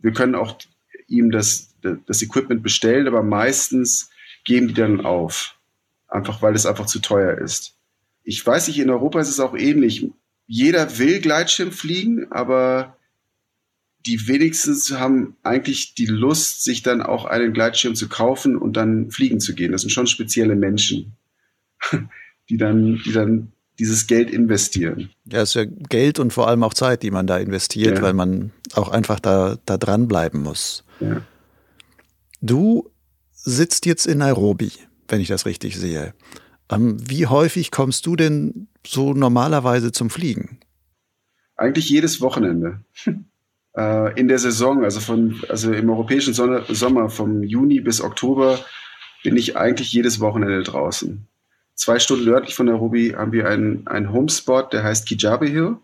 [0.00, 0.58] Wir können auch
[1.06, 1.74] ihm das,
[2.06, 4.10] das Equipment bestellen, aber meistens
[4.44, 5.56] geben die dann auf.
[6.08, 7.74] Einfach weil es einfach zu teuer ist.
[8.24, 10.08] Ich weiß nicht, in Europa ist es auch ähnlich.
[10.46, 12.96] Jeder will Gleitschirm fliegen, aber
[14.06, 19.10] die wenigsten haben eigentlich die Lust, sich dann auch einen Gleitschirm zu kaufen und dann
[19.10, 19.72] fliegen zu gehen.
[19.72, 21.16] Das sind schon spezielle Menschen,
[22.48, 25.10] die dann, die dann dieses Geld investieren.
[25.24, 28.02] Ja, es ist ja Geld und vor allem auch Zeit, die man da investiert, ja.
[28.02, 30.84] weil man auch einfach da, da dranbleiben muss.
[31.00, 31.22] Ja.
[32.40, 32.90] Du
[33.32, 34.72] sitzt jetzt in Nairobi,
[35.08, 36.14] wenn ich das richtig sehe.
[36.72, 40.60] Ähm, wie häufig kommst du denn so normalerweise zum Fliegen?
[41.56, 42.80] Eigentlich jedes Wochenende.
[43.76, 48.58] äh, in der Saison, also von, also im europäischen Sonne, Sommer vom Juni bis Oktober
[49.22, 51.26] bin ich eigentlich jedes Wochenende draußen.
[51.74, 55.76] Zwei Stunden nördlich von Nairobi haben wir einen, einen Homespot, der heißt Kijabe Hill.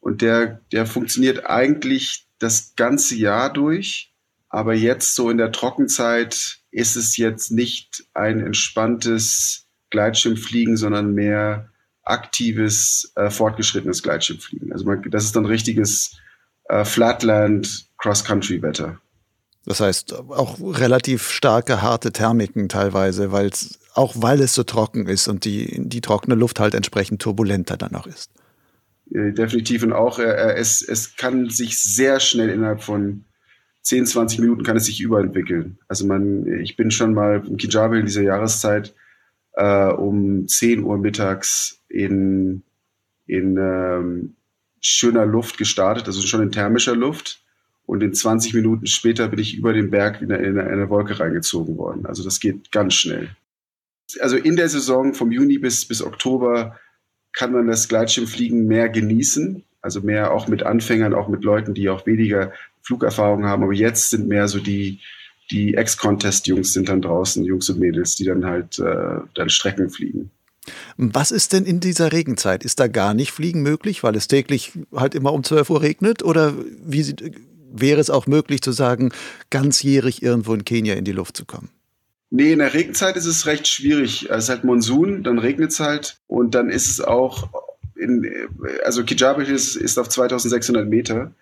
[0.00, 4.12] Und der, der funktioniert eigentlich das ganze Jahr durch.
[4.48, 11.68] Aber jetzt so in der Trockenzeit ist es jetzt nicht ein entspanntes Gleitschirmfliegen, sondern mehr
[12.02, 14.72] aktives, äh, fortgeschrittenes Gleitschirmfliegen.
[14.72, 16.16] Also man, das ist dann richtiges
[16.68, 18.98] äh, Flatland Cross-Country-Wetter.
[19.66, 25.06] Das heißt, auch relativ starke, harte Thermiken teilweise, weil es, auch weil es so trocken
[25.06, 28.30] ist und die, die trockene Luft halt entsprechend turbulenter dann auch ist.
[29.10, 33.24] definitiv und auch äh, es, es kann sich sehr schnell innerhalb von
[33.82, 35.78] 10, 20 Minuten kann es sich überentwickeln.
[35.88, 38.94] Also man, ich bin schon mal im Kijabe in dieser Jahreszeit
[39.58, 42.62] äh, um 10 Uhr mittags in,
[43.26, 44.36] in ähm,
[44.80, 47.42] schöner Luft gestartet, also schon in thermischer Luft.
[47.84, 51.18] Und in 20 Minuten später bin ich über den Berg in eine, in eine Wolke
[51.18, 52.06] reingezogen worden.
[52.06, 53.30] Also das geht ganz schnell.
[54.20, 56.78] Also in der Saison vom Juni bis, bis Oktober
[57.32, 59.64] kann man das Gleitschirmfliegen mehr genießen.
[59.80, 63.62] Also mehr auch mit Anfängern, auch mit Leuten, die auch weniger Flugerfahrung haben.
[63.62, 65.00] Aber jetzt sind mehr so die,
[65.50, 70.30] die Ex-Contest-Jungs sind dann draußen, Jungs und Mädels, die dann halt äh, dann Strecken fliegen.
[70.96, 72.64] Was ist denn in dieser Regenzeit?
[72.64, 76.22] Ist da gar nicht Fliegen möglich, weil es täglich halt immer um 12 Uhr regnet?
[76.22, 77.14] Oder wie
[77.72, 79.12] wäre es auch möglich zu sagen,
[79.50, 81.70] ganzjährig irgendwo in Kenia in die Luft zu kommen?
[82.30, 84.28] Nee, in der Regenzeit ist es recht schwierig.
[84.28, 87.48] Es ist halt Monsun, dann regnet es halt und dann ist es auch
[87.96, 88.30] in,
[88.84, 91.32] also Kijabil ist, ist auf 2600 Meter.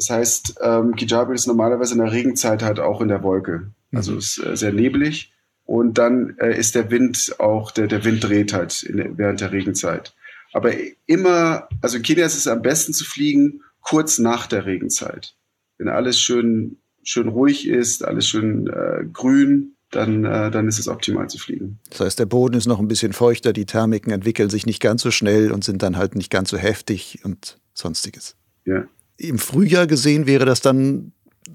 [0.00, 3.70] Das heißt, ähm, Kijabil ist normalerweise in der Regenzeit halt auch in der Wolke.
[3.92, 4.18] Also mhm.
[4.18, 5.34] ist äh, sehr neblig.
[5.66, 9.52] Und dann äh, ist der Wind auch, der, der Wind dreht halt in, während der
[9.52, 10.14] Regenzeit.
[10.54, 10.72] Aber
[11.04, 15.34] immer, also in Kenia ist es am besten zu fliegen kurz nach der Regenzeit.
[15.76, 20.88] Wenn alles schön, schön ruhig ist, alles schön äh, grün, dann, äh, dann ist es
[20.88, 21.78] optimal zu fliegen.
[21.90, 25.02] Das heißt, der Boden ist noch ein bisschen feuchter, die Thermiken entwickeln sich nicht ganz
[25.02, 28.36] so schnell und sind dann halt nicht ganz so heftig und sonstiges.
[28.64, 28.86] Ja.
[29.20, 31.12] Im Frühjahr gesehen wäre das dann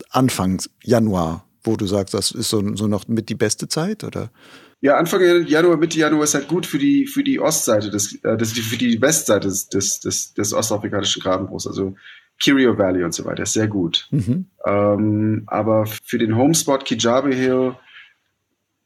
[0.09, 4.29] Anfang Januar wo du sagst, das ist so, so noch mit die beste Zeit, oder?
[4.81, 8.37] Ja, Anfang Januar, Mitte Januar ist halt gut für die, für die Ostseite, des, äh,
[8.37, 11.95] das, für die Westseite des, des, des, des ostafrikanischen Grabenbruchs, also
[12.39, 14.07] Kirio Valley und so weiter, ist sehr gut.
[14.11, 14.45] Mhm.
[14.65, 17.75] Ähm, aber für den Homespot Kijabe Hill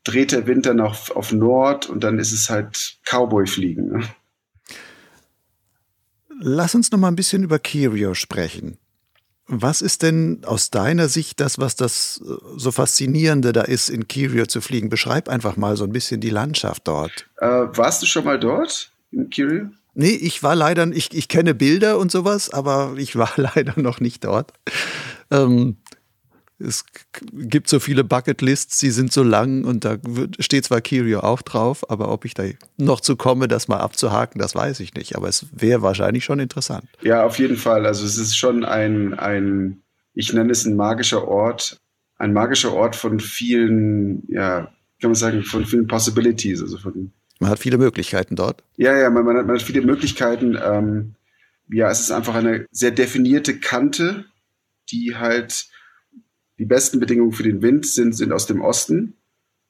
[0.03, 3.89] dreht der Winter noch auf Nord und dann ist es halt Cowboy-Fliegen.
[3.89, 4.03] Ne?
[6.41, 8.78] Lass uns noch mal ein bisschen über Kirio sprechen.
[9.47, 14.08] Was ist denn aus deiner Sicht das, was das äh, so faszinierende da ist, in
[14.08, 14.89] Kirio zu fliegen?
[14.89, 17.28] Beschreib einfach mal so ein bisschen die Landschaft dort.
[17.38, 19.69] Äh, warst du schon mal dort in Kirio?
[19.95, 23.99] Nee, ich war leider, ich, ich kenne Bilder und sowas, aber ich war leider noch
[23.99, 24.54] nicht dort.
[25.32, 25.78] Ähm,
[26.60, 26.86] es
[27.32, 29.98] gibt so viele Bucketlists, die sind so lang und da
[30.39, 32.43] steht zwar Kirio auch drauf, aber ob ich da
[32.78, 35.15] noch zu komme, das mal abzuhaken, das weiß ich nicht.
[35.15, 36.86] Aber es wäre wahrscheinlich schon interessant.
[37.02, 37.86] Ja, auf jeden Fall.
[37.86, 39.82] Also es ist schon ein, ein,
[40.13, 41.78] ich nenne es ein magischer Ort,
[42.17, 47.52] ein magischer Ort von vielen, ja, kann man sagen, von vielen Possibilities, also von man
[47.52, 48.63] hat viele Möglichkeiten dort.
[48.76, 50.60] Ja, ja, man, man, hat, man hat, viele Möglichkeiten.
[50.62, 51.15] Ähm,
[51.72, 54.26] ja, es ist einfach eine sehr definierte Kante,
[54.91, 55.69] die halt
[56.60, 59.15] die besten Bedingungen für den Wind sind, sind aus dem Osten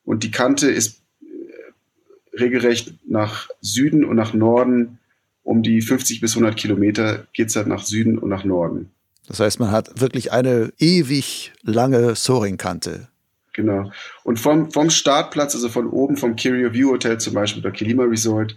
[0.04, 5.00] und die Kante ist äh, regelrecht nach Süden und nach Norden
[5.44, 8.92] um die 50 bis 100 Kilometer geht es halt nach Süden und nach Norden.
[9.28, 13.08] Das heißt, man hat wirklich eine ewig lange Soaring-Kante.
[13.54, 13.92] Genau.
[14.24, 18.04] Und vom, vom Startplatz, also von oben vom Kirio View Hotel zum Beispiel oder Kilima
[18.04, 18.56] Resort,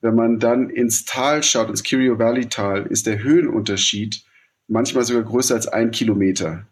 [0.00, 4.24] wenn man dann ins Tal schaut, ins Kirio Valley Tal, ist der Höhenunterschied
[4.66, 6.66] manchmal sogar größer als ein Kilometer.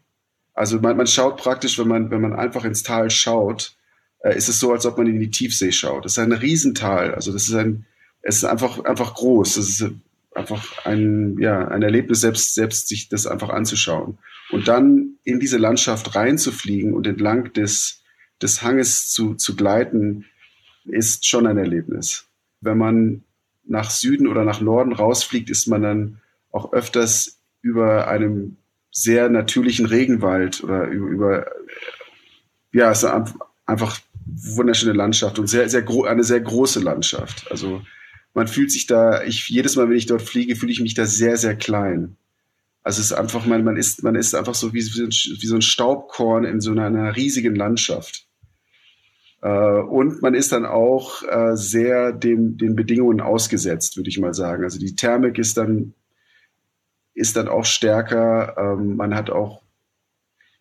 [0.60, 3.76] Also man, man schaut praktisch, wenn man, wenn man einfach ins Tal schaut,
[4.18, 6.04] äh, ist es so, als ob man in die Tiefsee schaut.
[6.04, 7.14] Das ist ein Riesental.
[7.14, 7.86] Also das ist ein
[8.22, 9.56] es ist einfach, einfach groß.
[9.56, 9.90] Es ist
[10.34, 14.18] einfach ein, ja, ein Erlebnis, selbst, selbst sich das einfach anzuschauen.
[14.50, 18.02] Und dann in diese Landschaft reinzufliegen und entlang des,
[18.42, 20.26] des Hanges zu, zu gleiten,
[20.84, 22.26] ist schon ein Erlebnis.
[22.60, 23.24] Wenn man
[23.64, 26.20] nach Süden oder nach Norden rausfliegt, ist man dann
[26.50, 28.58] auch öfters über einem
[29.00, 31.46] sehr natürlichen Regenwald oder über, über
[32.72, 33.10] ja, es ist
[33.66, 37.50] einfach wunderschöne Landschaft und sehr, sehr eine sehr große Landschaft.
[37.50, 37.82] Also
[38.34, 41.06] man fühlt sich da, ich jedes Mal, wenn ich dort fliege, fühle ich mich da
[41.06, 42.16] sehr, sehr klein.
[42.82, 45.62] Also es ist einfach, man, man ist, man ist einfach so wie, wie so ein
[45.62, 48.26] Staubkorn in so einer, einer riesigen Landschaft.
[49.42, 54.34] Äh, und man ist dann auch äh, sehr dem, den Bedingungen ausgesetzt, würde ich mal
[54.34, 54.64] sagen.
[54.64, 55.94] Also die Thermik ist dann,
[57.14, 58.56] ist dann auch stärker.
[58.56, 59.62] Ähm, man hat auch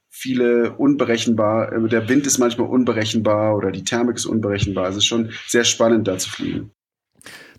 [0.10, 4.90] viele unberechenbar, äh, der Wind ist manchmal unberechenbar oder die Thermik ist unberechenbar.
[4.90, 6.72] Es ist schon sehr spannend, da zu fliegen.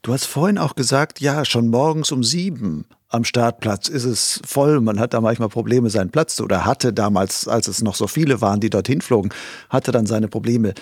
[0.02, 4.80] Du hast vorhin auch gesagt, ja, schon morgens um sieben am Startplatz ist es voll.
[4.80, 8.40] Man hat da manchmal Probleme, seinen Platz oder hatte damals, als es noch so viele
[8.40, 9.30] waren, die dorthin flogen,
[9.68, 10.74] hatte dann seine Probleme.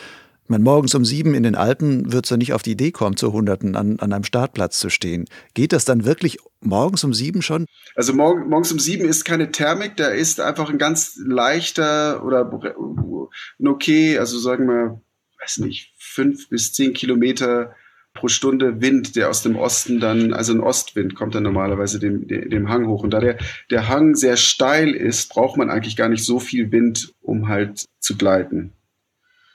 [0.50, 3.34] Man morgens um sieben in den Alpen wird so nicht auf die Idee kommen, zu
[3.34, 5.26] Hunderten an, an einem Startplatz zu stehen.
[5.52, 7.66] Geht das dann wirklich morgens um sieben schon?
[7.94, 12.50] Also morgen, morgens um sieben ist keine Thermik, da ist einfach ein ganz leichter oder
[12.50, 15.02] ein okay, also sagen wir,
[15.42, 17.74] weiß nicht, fünf bis zehn Kilometer
[18.14, 22.26] pro Stunde Wind, der aus dem Osten dann, also ein Ostwind kommt dann normalerweise dem,
[22.26, 23.02] dem Hang hoch.
[23.02, 23.36] Und da der,
[23.70, 27.84] der Hang sehr steil ist, braucht man eigentlich gar nicht so viel Wind, um halt
[28.00, 28.72] zu gleiten.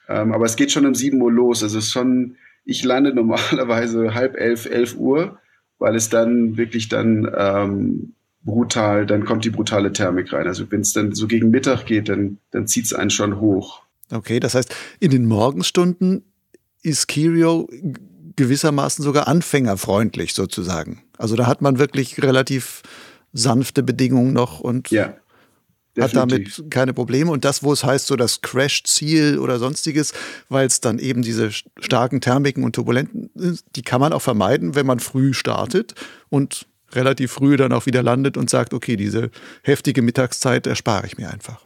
[0.07, 1.63] Ähm, aber es geht schon um 7 Uhr los.
[1.63, 2.35] Also es ist schon,
[2.65, 5.39] ich lande normalerweise halb elf, elf Uhr,
[5.79, 8.13] weil es dann wirklich dann ähm,
[8.43, 10.47] brutal, dann kommt die brutale Thermik rein.
[10.47, 13.81] Also wenn es dann so gegen Mittag geht, dann, dann zieht es einen schon hoch.
[14.11, 16.23] Okay, das heißt, in den Morgenstunden
[16.81, 17.69] ist Kirio
[18.35, 21.03] gewissermaßen sogar anfängerfreundlich sozusagen.
[21.17, 22.81] Also da hat man wirklich relativ
[23.31, 25.15] sanfte Bedingungen noch und ja.
[25.95, 26.15] Definitiv.
[26.15, 27.31] hat damit keine Probleme.
[27.31, 30.13] Und das, wo es heißt, so das Crash-Ziel oder sonstiges,
[30.49, 34.75] weil es dann eben diese starken Thermiken und Turbulenten sind, die kann man auch vermeiden,
[34.75, 35.93] wenn man früh startet
[36.29, 39.29] und relativ früh dann auch wieder landet und sagt, okay, diese
[39.61, 41.61] heftige Mittagszeit erspare ich mir einfach.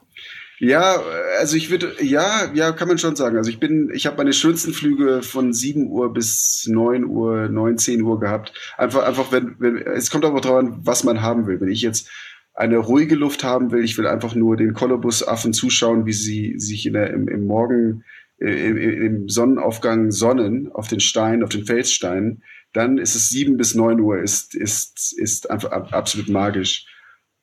[0.60, 1.00] Ja,
[1.40, 3.38] also ich würde, ja, ja, kann man schon sagen.
[3.38, 7.78] Also ich bin, ich habe meine schönsten Flüge von 7 Uhr bis 9 Uhr, 9,
[7.78, 8.54] 10 Uhr gehabt.
[8.76, 11.62] Einfach, einfach, wenn, wenn, es kommt aber drauf an, was man haben will.
[11.62, 12.10] Wenn ich jetzt
[12.58, 13.84] eine ruhige Luft haben will.
[13.84, 18.04] Ich will einfach nur den Kolobusaffen zuschauen, wie sie sich in der, im, im Morgen,
[18.40, 22.44] äh, im, im Sonnenaufgang sonnen auf den Steinen, auf den Felssteinen.
[22.74, 26.88] Dann ist es sieben bis neun Uhr, ist, ist, ist einfach absolut magisch.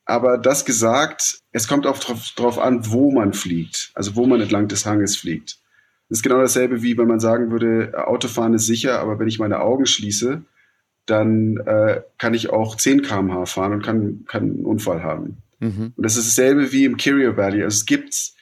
[0.03, 4.41] Aber das gesagt, es kommt auch drauf, drauf an, wo man fliegt, also wo man
[4.41, 5.59] entlang des Hanges fliegt.
[6.09, 9.39] Das ist genau dasselbe, wie wenn man sagen würde, Autofahren ist sicher, aber wenn ich
[9.39, 10.43] meine Augen schließe,
[11.05, 15.37] dann äh, kann ich auch 10 km/h fahren und kann, kann einen Unfall haben.
[15.59, 15.93] Mhm.
[15.95, 17.63] Und das ist dasselbe wie im Kirio Valley.
[17.63, 18.33] Also es gibt,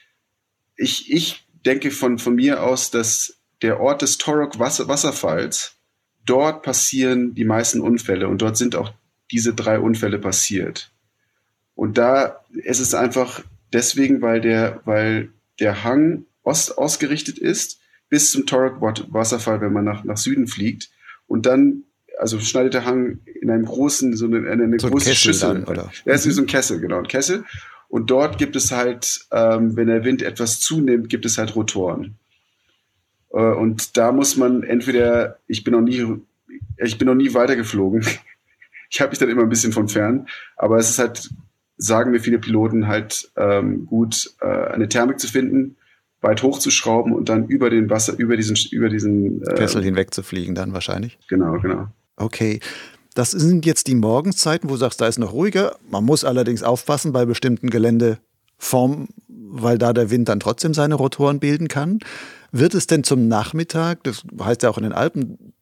[0.76, 5.76] ich, ich denke von, von mir aus, dass der Ort des Torok Wasser, Wasserfalls,
[6.26, 8.92] dort passieren die meisten Unfälle und dort sind auch
[9.30, 10.90] diese drei Unfälle passiert.
[11.74, 18.30] Und da ist es einfach deswegen, weil der, weil der Hang ost ausgerichtet ist bis
[18.30, 20.90] zum Torok Wasserfall, wenn man nach, nach Süden fliegt.
[21.26, 21.84] Und dann
[22.18, 25.54] also schneidet der Hang in einem großen, so eine, eine so große ein Schüssel.
[25.54, 25.90] Dann, oder?
[26.04, 27.44] Ja, ist wie so ein Kessel, genau, ein Kessel.
[27.88, 32.16] Und dort gibt es halt, ähm, wenn der Wind etwas zunimmt, gibt es halt Rotoren.
[33.32, 36.04] Äh, und da muss man entweder, ich bin noch nie,
[36.78, 38.04] ich bin noch nie weitergeflogen.
[38.90, 41.30] ich habe mich dann immer ein bisschen von fern, aber es ist halt,
[41.76, 45.76] sagen mir viele Piloten halt ähm, gut, äh, eine Thermik zu finden,
[46.20, 50.22] weit hochzuschrauben und dann über den Wasser, über diesen, über diesen äh, Kessel hinweg zu
[50.22, 51.18] fliegen, dann wahrscheinlich.
[51.28, 51.88] Genau, genau.
[52.16, 52.60] Okay.
[53.14, 55.76] Das sind jetzt die Morgenszeiten, wo du sagst, da ist noch ruhiger.
[55.88, 61.38] Man muss allerdings aufpassen bei bestimmten Geländeformen, weil da der Wind dann trotzdem seine Rotoren
[61.38, 62.00] bilden kann.
[62.50, 65.54] Wird es denn zum Nachmittag, das heißt ja auch in den Alpen,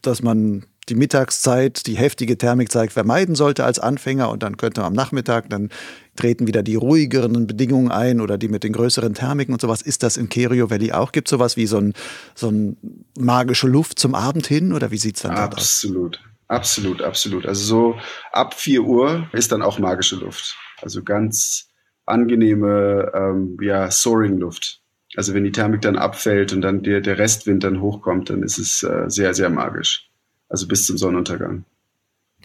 [0.00, 4.88] dass man die Mittagszeit, die heftige Thermikzeit vermeiden sollte als Anfänger und dann könnte man
[4.88, 5.70] am Nachmittag, dann
[6.14, 9.82] treten wieder die ruhigeren Bedingungen ein oder die mit den größeren Thermiken und sowas.
[9.82, 11.12] Ist das im Kerio Valley auch?
[11.12, 11.92] Gibt es sowas wie so ein,
[12.34, 12.76] so ein
[13.18, 16.22] magische Luft zum Abend hin oder wie sieht es dann absolut, aus?
[16.48, 17.46] Absolut, absolut, absolut.
[17.46, 17.98] Also so
[18.32, 20.56] ab 4 Uhr ist dann auch magische Luft.
[20.80, 21.68] Also ganz
[22.06, 24.80] angenehme ähm, ja, Soaring-Luft.
[25.16, 28.58] Also wenn die Thermik dann abfällt und dann der, der Restwind dann hochkommt, dann ist
[28.58, 30.05] es äh, sehr, sehr magisch.
[30.48, 31.64] Also bis zum Sonnenuntergang.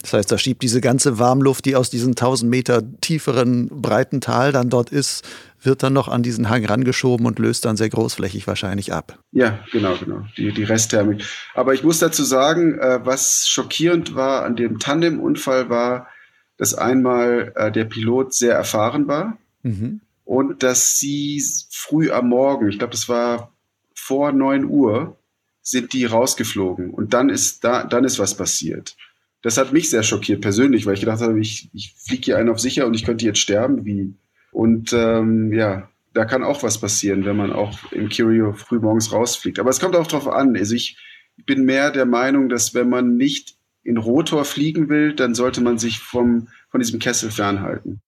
[0.02, 4.50] Das heißt, da schiebt diese ganze Warmluft, die aus diesem 1000 Meter tieferen, breiten Tal
[4.50, 5.24] dann dort ist,
[5.62, 9.18] wird dann noch an diesen Hang rangeschoben und löst dann sehr großflächig wahrscheinlich ab.
[9.30, 10.26] Ja, genau, genau.
[10.36, 11.24] Die, die Restthermik.
[11.54, 16.08] Aber ich muss dazu sagen, äh, was schockierend war an dem Tandem-Unfall war,
[16.56, 20.00] dass einmal äh, der Pilot sehr erfahren war mhm.
[20.24, 23.52] und dass sie früh am Morgen, ich glaube, das war
[23.94, 25.16] vor 9 Uhr,
[25.62, 28.96] sind die rausgeflogen und dann ist da, dann ist was passiert.
[29.42, 32.50] Das hat mich sehr schockiert persönlich, weil ich gedacht habe, ich, ich fliege hier einen
[32.50, 33.84] auf sicher und ich könnte jetzt sterben.
[33.84, 34.14] Wie,
[34.52, 39.12] und ähm, ja, da kann auch was passieren, wenn man auch im Curio früh morgens
[39.12, 39.58] rausfliegt.
[39.58, 40.56] Aber es kommt auch darauf an.
[40.56, 40.96] Also ich
[41.44, 45.78] bin mehr der Meinung, dass wenn man nicht in Rotor fliegen will, dann sollte man
[45.78, 48.00] sich vom, von diesem Kessel fernhalten.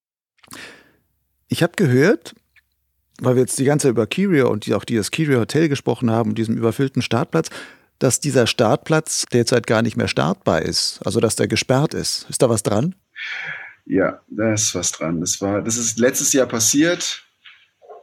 [1.49, 2.35] Ich habe gehört,
[3.21, 6.35] weil wir jetzt die ganze Zeit über Curio und auch dieses Curio Hotel gesprochen haben,
[6.35, 7.51] diesem überfüllten Startplatz,
[7.99, 12.27] dass dieser Startplatz derzeit gar nicht mehr startbar ist, also dass der gesperrt ist.
[12.29, 12.95] Ist da was dran?
[13.87, 15.21] Ja, da ist was dran.
[15.21, 17.25] Das war, das ist letztes Jahr passiert.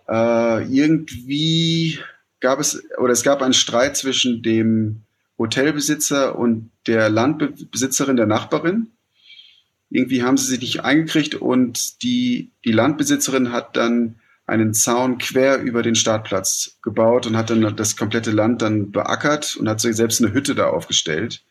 [0.08, 2.00] Äh, irgendwie
[2.40, 5.04] gab es, oder es gab einen Streit zwischen dem
[5.38, 8.92] Hotelbesitzer und der Landbesitzerin, der Nachbarin.
[9.90, 14.21] Irgendwie haben sie sich nicht eingekriegt und die, die Landbesitzerin hat dann
[14.52, 19.56] einen Zaun quer über den Startplatz gebaut und hat dann das komplette Land dann beackert
[19.56, 21.46] und hat sich selbst eine Hütte da aufgestellt.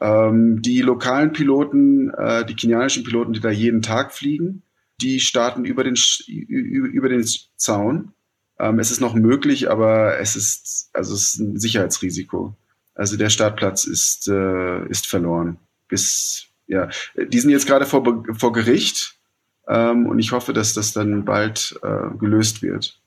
[0.00, 4.62] Ähm, die lokalen Piloten, äh, die kenianischen Piloten, die da jeden Tag fliegen,
[5.00, 5.96] die starten über den,
[6.28, 7.26] über den
[7.56, 8.12] Zaun.
[8.60, 12.54] Ähm, es ist noch möglich, aber es ist, also es ist ein Sicherheitsrisiko.
[12.94, 15.58] Also der Startplatz ist, äh, ist verloren.
[15.88, 19.19] Bis, ja, die sind jetzt gerade vor, vor Gericht
[19.68, 22.98] ähm, und ich hoffe, dass das dann bald äh, gelöst wird.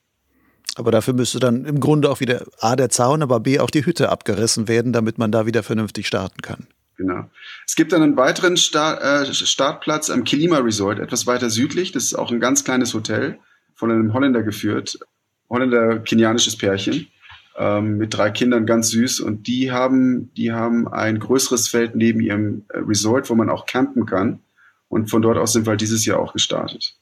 [0.76, 3.86] Aber dafür müsste dann im Grunde auch wieder A der Zaun, aber B auch die
[3.86, 6.68] Hütte abgerissen werden, damit man da wieder vernünftig starten kann.
[6.98, 7.30] Genau.
[7.68, 11.92] Es gibt dann einen weiteren Start, äh, Startplatz am Kilima Resort, etwas weiter südlich.
[11.92, 13.40] Das ist auch ein ganz kleines Hotel,
[13.76, 15.00] von einem Holländer geführt.
[15.50, 17.08] Holländer, kenianisches Pärchen
[17.58, 19.20] ähm, mit drei Kindern, ganz süß.
[19.20, 23.66] Und die haben, die haben ein größeres Feld neben ihrem äh, Resort, wo man auch
[23.66, 24.40] campen kann.
[24.94, 26.96] Und von dort aus sind wir halt dieses Jahr auch gestartet.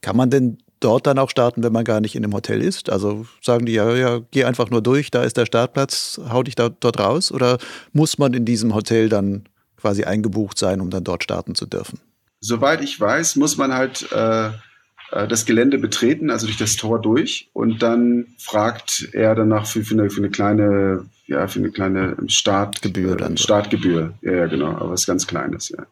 [0.00, 2.90] Kann man denn dort dann auch starten, wenn man gar nicht in einem Hotel ist?
[2.90, 6.54] Also sagen die ja, ja, geh einfach nur durch, da ist der Startplatz, hau dich
[6.54, 7.30] da, dort raus?
[7.30, 7.58] Oder
[7.92, 9.44] muss man in diesem Hotel dann
[9.76, 11.98] quasi eingebucht sein, um dann dort starten zu dürfen?
[12.40, 17.00] Soweit ich weiß, muss man halt äh, äh das Gelände betreten, also durch das Tor
[17.00, 17.48] durch.
[17.52, 22.16] Und dann fragt er danach für, für, eine, für eine kleine, ja, für eine kleine
[22.26, 23.16] Startgebühr.
[23.16, 23.44] Dann so.
[23.44, 25.84] Startgebühr, ja, ja, genau, aber was ganz Kleines, ja.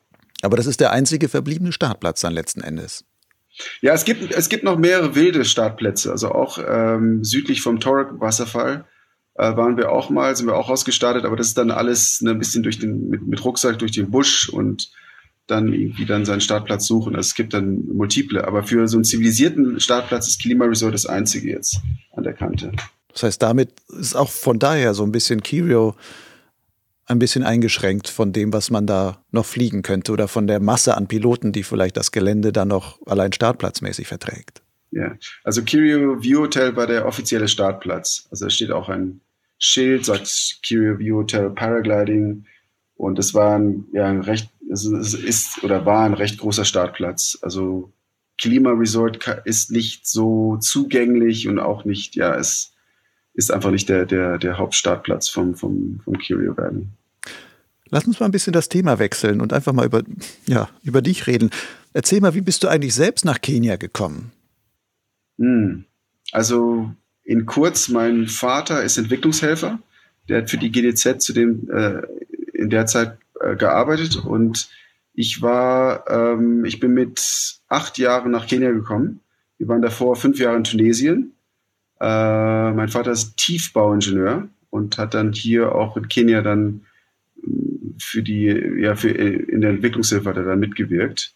[0.42, 3.04] Aber das ist der einzige verbliebene Startplatz dann letzten Endes.
[3.82, 6.10] Ja, es gibt, es gibt noch mehrere wilde Startplätze.
[6.10, 8.84] Also auch ähm, südlich vom Torok-Wasserfall
[9.34, 12.30] äh, waren wir auch mal, sind wir auch ausgestartet, aber das ist dann alles ne,
[12.30, 14.90] ein bisschen durch den, mit, mit Rucksack durch den Busch und
[15.46, 17.16] dann irgendwie dann seinen Startplatz suchen.
[17.16, 18.46] Also es gibt dann multiple.
[18.46, 21.80] Aber für so einen zivilisierten Startplatz ist Klima Resort das einzige jetzt
[22.12, 22.72] an der Kante.
[23.12, 25.96] Das heißt, damit ist auch von daher so ein bisschen Kirio
[27.10, 30.96] ein bisschen eingeschränkt von dem, was man da noch fliegen könnte oder von der Masse
[30.96, 34.62] an Piloten, die vielleicht das Gelände dann noch allein startplatzmäßig verträgt.
[34.92, 38.26] Ja, also Kirio View Hotel war der offizielle Startplatz.
[38.30, 39.20] Also da steht auch ein
[39.58, 42.46] Schild, sagt Kirio View Hotel Paragliding.
[42.96, 47.38] Und es war ein, ja, ein recht, es ist oder war ein recht großer Startplatz.
[47.42, 47.92] Also
[48.38, 52.72] Klima Resort ist nicht so zugänglich und auch nicht, ja, es
[53.34, 56.86] ist einfach nicht der, der, der Hauptstartplatz vom, vom, vom Curio Valley.
[57.90, 60.02] Lass uns mal ein bisschen das Thema wechseln und einfach mal über,
[60.46, 61.50] ja, über dich reden.
[61.92, 64.32] Erzähl mal, wie bist du eigentlich selbst nach Kenia gekommen?
[65.38, 65.84] Hm.
[66.32, 66.90] Also
[67.24, 69.80] in kurz, mein Vater ist Entwicklungshelfer.
[70.28, 72.02] Der hat für die GDZ zu dem, äh,
[72.52, 74.68] in der Zeit äh, gearbeitet und
[75.12, 79.20] ich war, ähm, ich bin mit acht Jahren nach Kenia gekommen.
[79.58, 81.34] Wir waren davor fünf Jahre in Tunesien.
[82.00, 86.86] Äh, mein Vater ist Tiefbauingenieur und hat dann hier auch in Kenia dann
[88.00, 88.46] für die,
[88.78, 91.34] ja, für, in der Entwicklungshilfe hat er da mitgewirkt.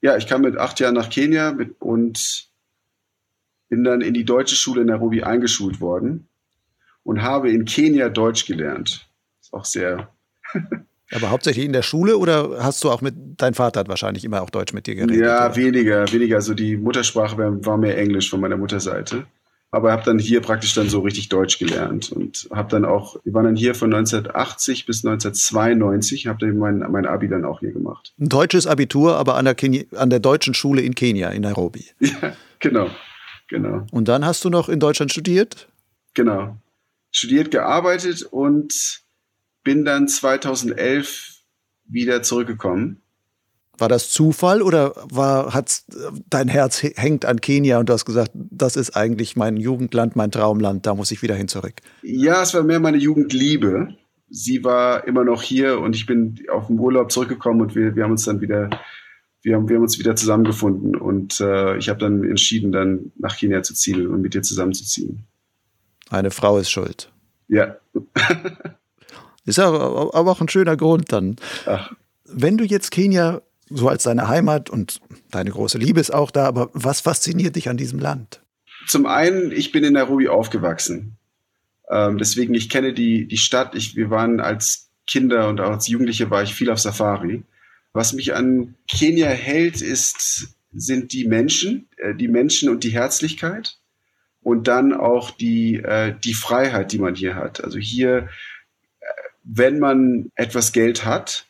[0.00, 2.48] Ja, ich kam mit acht Jahren nach Kenia mit, und
[3.68, 6.28] bin dann in die deutsche Schule in Nairobi eingeschult worden
[7.02, 9.08] und habe in Kenia Deutsch gelernt.
[9.40, 10.12] Ist auch sehr.
[11.10, 14.42] Aber hauptsächlich in der Schule oder hast du auch mit, dein Vater hat wahrscheinlich immer
[14.42, 15.16] auch Deutsch mit dir geredet?
[15.16, 15.56] Ja, oder?
[15.56, 16.36] weniger, weniger.
[16.36, 19.26] Also die Muttersprache war, war mehr Englisch von meiner Mutterseite
[19.70, 23.34] aber habe dann hier praktisch dann so richtig Deutsch gelernt und habe dann auch, wir
[23.34, 27.72] waren dann hier von 1980 bis 1992, habe dann mein, mein Abi dann auch hier
[27.72, 28.14] gemacht.
[28.18, 31.84] Ein deutsches Abitur, aber an der, Kenia, an der deutschen Schule in Kenia, in Nairobi.
[32.00, 32.90] Ja, genau,
[33.48, 33.86] genau.
[33.92, 35.68] Und dann hast du noch in Deutschland studiert?
[36.14, 36.56] Genau,
[37.12, 39.02] studiert, gearbeitet und
[39.62, 41.36] bin dann 2011
[41.84, 43.02] wieder zurückgekommen.
[43.78, 45.86] War das Zufall oder war hat's
[46.28, 50.32] dein Herz hängt an Kenia und du hast gesagt, das ist eigentlich mein Jugendland, mein
[50.32, 51.74] Traumland, da muss ich wieder hin zurück?
[52.02, 53.94] Ja, es war mehr meine Jugendliebe.
[54.28, 58.04] Sie war immer noch hier und ich bin auf dem Urlaub zurückgekommen und wir, wir
[58.04, 58.68] haben uns dann wieder,
[59.42, 63.36] wir haben, wir haben uns wieder zusammengefunden und äh, ich habe dann entschieden, dann nach
[63.38, 65.24] Kenia zu ziehen und mit dir zusammenzuziehen.
[66.10, 67.12] Eine Frau ist schuld.
[67.46, 67.76] Ja.
[69.44, 71.36] ist aber, aber auch ein schöner Grund dann.
[71.66, 71.92] Ach.
[72.24, 73.40] Wenn du jetzt Kenia
[73.70, 75.00] so als deine Heimat und
[75.30, 78.42] deine große Liebe ist auch da, aber was fasziniert dich an diesem Land?
[78.86, 81.16] Zum einen, ich bin in Nairobi aufgewachsen.
[81.90, 83.74] Ähm, deswegen, ich kenne die, die Stadt.
[83.74, 87.42] Ich, wir waren als Kinder und auch als Jugendliche war ich viel auf Safari.
[87.92, 93.78] Was mich an Kenia hält, ist, sind die Menschen, äh, die Menschen und die Herzlichkeit
[94.42, 97.64] und dann auch die, äh, die Freiheit, die man hier hat.
[97.64, 98.28] Also hier,
[99.00, 99.06] äh,
[99.42, 101.46] wenn man etwas Geld hat,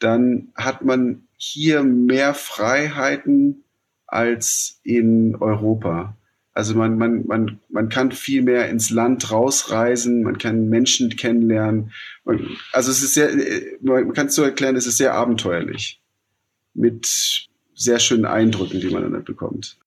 [0.00, 3.64] dann hat man hier mehr Freiheiten
[4.06, 6.16] als in Europa.
[6.52, 11.92] Also man, man, man, man kann viel mehr ins Land rausreisen, man kann Menschen kennenlernen.
[12.24, 13.30] Man, also es ist sehr,
[13.80, 16.02] man kann es so erklären, es ist sehr abenteuerlich.
[16.74, 19.78] Mit sehr schönen Eindrücken, die man dann bekommt.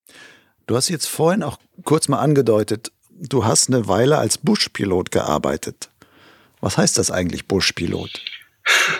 [0.65, 5.91] Du hast jetzt vorhin auch kurz mal angedeutet, du hast eine Weile als Buschpilot gearbeitet.
[6.61, 8.09] Was heißt das eigentlich, Buschpilot?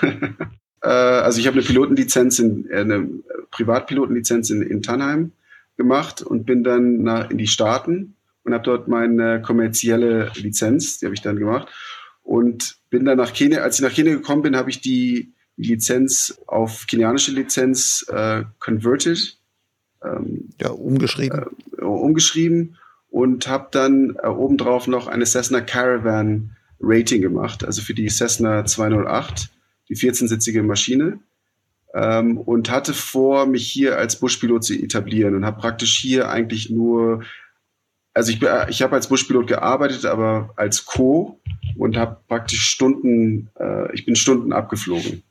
[0.83, 3.09] Äh, also ich habe eine Pilotenlizenz, in, äh, eine
[3.51, 5.31] Privatpilotenlizenz in, in Tannheim
[5.77, 11.05] gemacht und bin dann nach, in die Staaten und habe dort meine kommerzielle Lizenz, die
[11.05, 11.67] habe ich dann gemacht
[12.21, 13.61] und bin dann nach Kenia.
[13.61, 19.37] Als ich nach Kenia gekommen bin, habe ich die Lizenz auf kenianische Lizenz äh, converted,
[20.03, 21.45] ähm, ja umgeschrieben,
[21.77, 22.77] äh, umgeschrieben
[23.09, 28.65] und habe dann äh, obendrauf noch eine Cessna Caravan Rating gemacht, also für die Cessna
[28.65, 29.49] 208
[29.93, 31.19] die 14-sitzige Maschine
[31.93, 36.69] ähm, und hatte vor, mich hier als Buschpilot zu etablieren und habe praktisch hier eigentlich
[36.69, 37.23] nur,
[38.13, 41.39] also ich, ich habe als Buschpilot gearbeitet, aber als Co
[41.77, 45.23] und habe praktisch Stunden, äh, ich bin Stunden abgeflogen,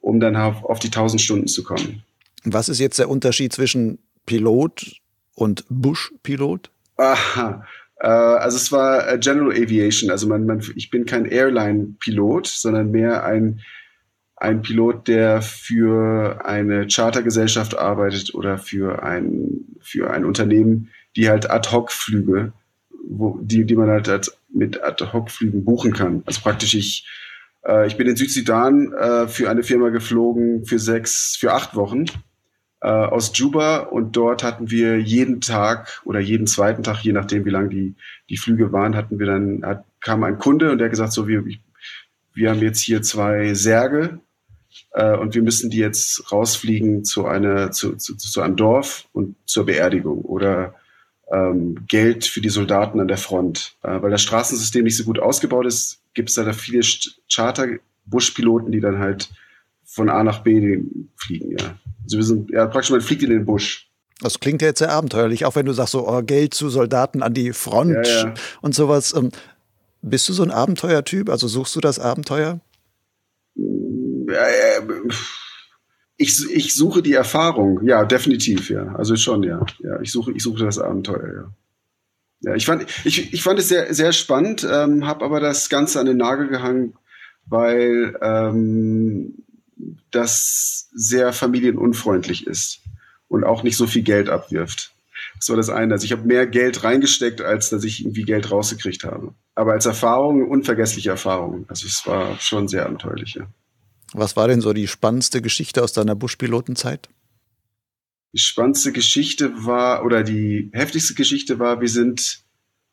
[0.00, 2.02] um dann auf, auf die 1000 Stunden zu kommen.
[2.44, 5.00] Was ist jetzt der Unterschied zwischen Pilot
[5.34, 6.70] und Buschpilot?
[6.96, 7.64] Aha.
[8.00, 10.10] Äh, also es war äh, General Aviation.
[10.10, 13.60] Also man, man, ich bin kein Airline-Pilot, sondern mehr ein,
[14.40, 21.50] ein Pilot, der für eine Chartergesellschaft arbeitet oder für ein, für ein Unternehmen, die halt
[21.50, 22.52] Ad-Hoc-Flüge,
[23.42, 26.22] die, die man halt, halt mit Ad-Hoc-Flügen buchen kann.
[26.24, 27.06] Also praktisch ich,
[27.66, 32.06] äh, ich bin in Südsudan äh, für eine Firma geflogen für sechs, für acht Wochen
[32.80, 37.44] äh, aus Juba und dort hatten wir jeden Tag oder jeden zweiten Tag, je nachdem
[37.44, 37.94] wie lang die,
[38.30, 41.28] die Flüge waren, hatten wir dann, hat, kam ein Kunde und der hat gesagt, so
[41.28, 41.44] wir,
[42.32, 44.20] wir haben jetzt hier zwei Särge
[44.92, 49.36] äh, und wir müssen die jetzt rausfliegen zu, einer, zu, zu, zu einem Dorf und
[49.46, 50.74] zur Beerdigung oder
[51.32, 53.76] ähm, Geld für die Soldaten an der Front.
[53.82, 56.82] Äh, weil das Straßensystem nicht so gut ausgebaut ist, gibt es da viele
[57.32, 59.30] Charter-Buschpiloten, die dann halt
[59.84, 60.80] von A nach B
[61.16, 61.78] fliegen, ja.
[62.04, 63.88] Also wir sind, ja, praktisch man fliegt in den Busch.
[64.20, 67.22] Das klingt ja jetzt sehr abenteuerlich, auch wenn du sagst, so oh, Geld zu Soldaten
[67.22, 68.34] an die Front ja, ja.
[68.60, 69.14] und sowas.
[69.14, 69.30] Ähm,
[70.02, 71.28] bist du so ein Abenteuertyp?
[71.28, 72.60] Also suchst du das Abenteuer?
[76.16, 78.94] Ich, ich suche die Erfahrung, ja, definitiv, ja.
[78.94, 79.64] Also schon, ja.
[79.78, 81.54] Ja, ich suche, ich suche das Abenteuer, ja.
[82.42, 86.00] Ja, ich fand, ich, ich fand es sehr, sehr spannend, ähm, habe aber das Ganze
[86.00, 86.94] an den Nagel gehangen,
[87.46, 89.44] weil ähm,
[90.10, 92.80] das sehr familienunfreundlich ist
[93.28, 94.92] und auch nicht so viel Geld abwirft.
[95.38, 95.92] Das war das eine.
[95.94, 99.34] Also ich habe mehr Geld reingesteckt, als dass ich irgendwie Geld rausgekriegt habe.
[99.54, 101.66] Aber als Erfahrung, unvergessliche Erfahrung.
[101.68, 103.34] Also es war schon sehr abenteuerlich.
[103.34, 103.46] Ja.
[104.12, 107.08] Was war denn so die spannendste Geschichte aus deiner Buschpilotenzeit?
[108.32, 112.42] Die spannendste Geschichte war, oder die heftigste Geschichte war, wir sind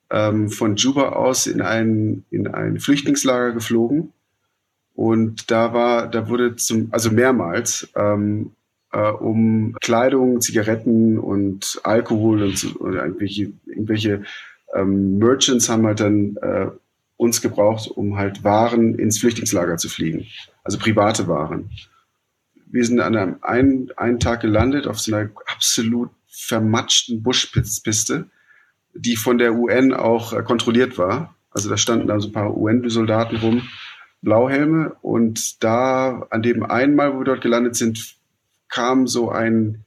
[0.09, 4.13] ähm, von Juba aus in ein, in ein Flüchtlingslager geflogen
[4.95, 8.53] und da war, da wurde zum, also mehrmals, ähm,
[8.91, 14.23] äh, um Kleidung, Zigaretten und Alkohol und, so, oder irgendwelche, irgendwelche
[14.73, 16.67] ähm, Merchants haben halt dann äh,
[17.17, 20.27] uns gebraucht, um halt Waren ins Flüchtlingslager zu fliegen.
[20.63, 21.71] Also private Waren.
[22.67, 28.29] Wir sind an einem einen, einen Tag gelandet auf so einer absolut vermatschten Buschpiste,
[28.93, 31.35] die von der UN auch äh, kontrolliert war.
[31.51, 33.67] Also da standen da so ein paar UN-Soldaten rum
[34.21, 34.95] Blauhelme.
[35.01, 38.15] Und da, an dem einmal, wo wir dort gelandet sind,
[38.69, 39.85] kam so ein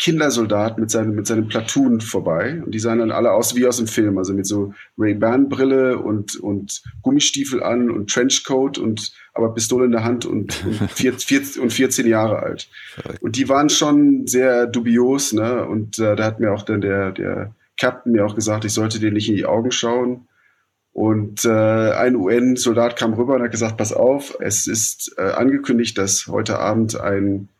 [0.00, 2.62] Kindersoldat mit seinem, mit seinem Platoon vorbei.
[2.64, 6.36] Und die sahen dann alle aus wie aus dem Film, also mit so Ray-Ban-Brille und,
[6.36, 11.42] und Gummistiefel an und Trenchcoat und aber Pistole in der Hand und, und, vier, vier,
[11.60, 12.70] und 14 Jahre alt.
[13.20, 15.66] Und die waren schon sehr dubios, ne?
[15.66, 19.00] Und äh, da hat mir auch dann der, der Captain mir auch gesagt, ich sollte
[19.00, 20.28] dir nicht in die Augen schauen.
[20.92, 21.50] Und äh,
[21.92, 26.58] ein UN-Soldat kam rüber und hat gesagt, pass auf, es ist äh, angekündigt, dass heute
[26.58, 27.50] Abend ein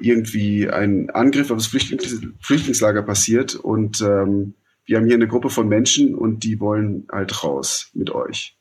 [0.00, 5.50] irgendwie ein Angriff auf das Flüchtlings Flüchtlingslager passiert und ähm, wir haben hier eine Gruppe
[5.50, 8.56] von Menschen und die wollen halt raus mit euch.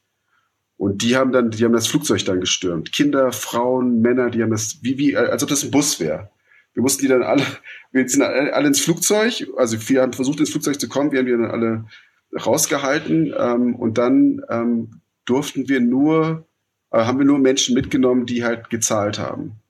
[0.77, 2.91] Und die haben dann, die haben das Flugzeug dann gestürmt.
[2.91, 6.31] Kinder, Frauen, Männer, die haben das, wie, wie, als ob das ein Bus wäre.
[6.73, 7.43] Wir mussten die dann alle,
[7.91, 11.25] wir sind alle ins Flugzeug, also wir haben versucht ins Flugzeug zu kommen, wir haben
[11.25, 11.85] die dann alle
[12.33, 16.47] rausgehalten ähm, und dann ähm, durften wir nur,
[16.91, 19.60] äh, haben wir nur Menschen mitgenommen, die halt gezahlt haben.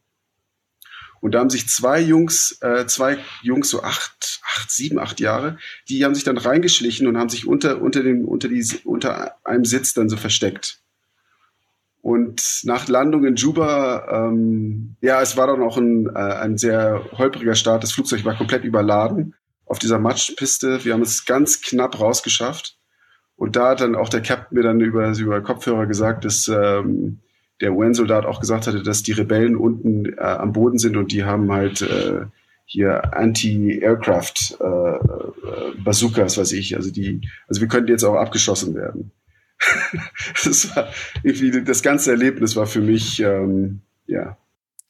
[1.21, 5.57] Und da haben sich zwei Jungs, äh, zwei Jungs, so acht, acht, sieben, acht Jahre,
[5.87, 9.63] die haben sich dann reingeschlichen und haben sich unter, unter dem, unter die, unter einem
[9.63, 10.79] Sitz dann so versteckt.
[12.01, 17.05] Und nach Landung in Juba, ähm, ja, es war dann auch ein, äh, ein sehr
[17.11, 17.83] holpriger Start.
[17.83, 20.83] Das Flugzeug war komplett überladen auf dieser Matschpiste.
[20.83, 22.77] Wir haben es ganz knapp rausgeschafft.
[23.35, 27.19] Und da hat dann auch der Captain mir dann über, über Kopfhörer gesagt, dass ähm,
[27.61, 31.23] der UN-Soldat auch gesagt hatte, dass die Rebellen unten äh, am Boden sind und die
[31.23, 32.25] haben halt äh,
[32.65, 36.75] hier Anti-Aircraft äh, äh, Bazookas, weiß ich.
[36.75, 39.11] Also die, also wir könnten jetzt auch abgeschossen werden.
[40.43, 40.87] das war
[41.23, 44.37] irgendwie das ganze Erlebnis war für mich ähm, ja.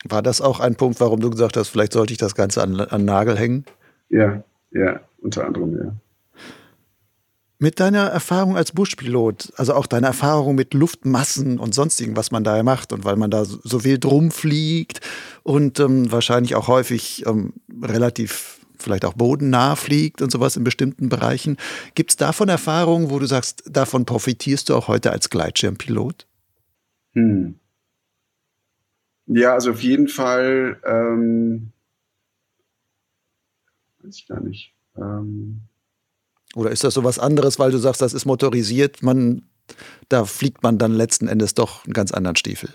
[0.03, 2.79] War das auch ein Punkt, warum du gesagt hast, vielleicht sollte ich das Ganze an,
[2.79, 3.65] an Nagel hängen?
[4.09, 5.93] Ja, ja, unter anderem, ja.
[7.63, 12.43] Mit deiner Erfahrung als Buschpilot, also auch deiner Erfahrung mit Luftmassen und sonstigen, was man
[12.43, 14.99] da macht und weil man da so wild rumfliegt
[15.43, 21.07] und ähm, wahrscheinlich auch häufig ähm, relativ vielleicht auch bodennah fliegt und sowas in bestimmten
[21.07, 21.57] Bereichen.
[21.93, 26.25] Gibt es davon Erfahrungen, wo du sagst, davon profitierst du auch heute als Gleitschirmpilot?
[27.13, 27.59] Hm.
[29.27, 31.73] Ja, also auf jeden Fall, ähm,
[34.01, 34.73] weiß ich gar nicht.
[34.97, 35.61] Ähm,
[36.55, 39.43] oder ist das so was anderes, weil du sagst, das ist motorisiert, man,
[40.09, 42.69] da fliegt man dann letzten Endes doch einen ganz anderen Stiefel?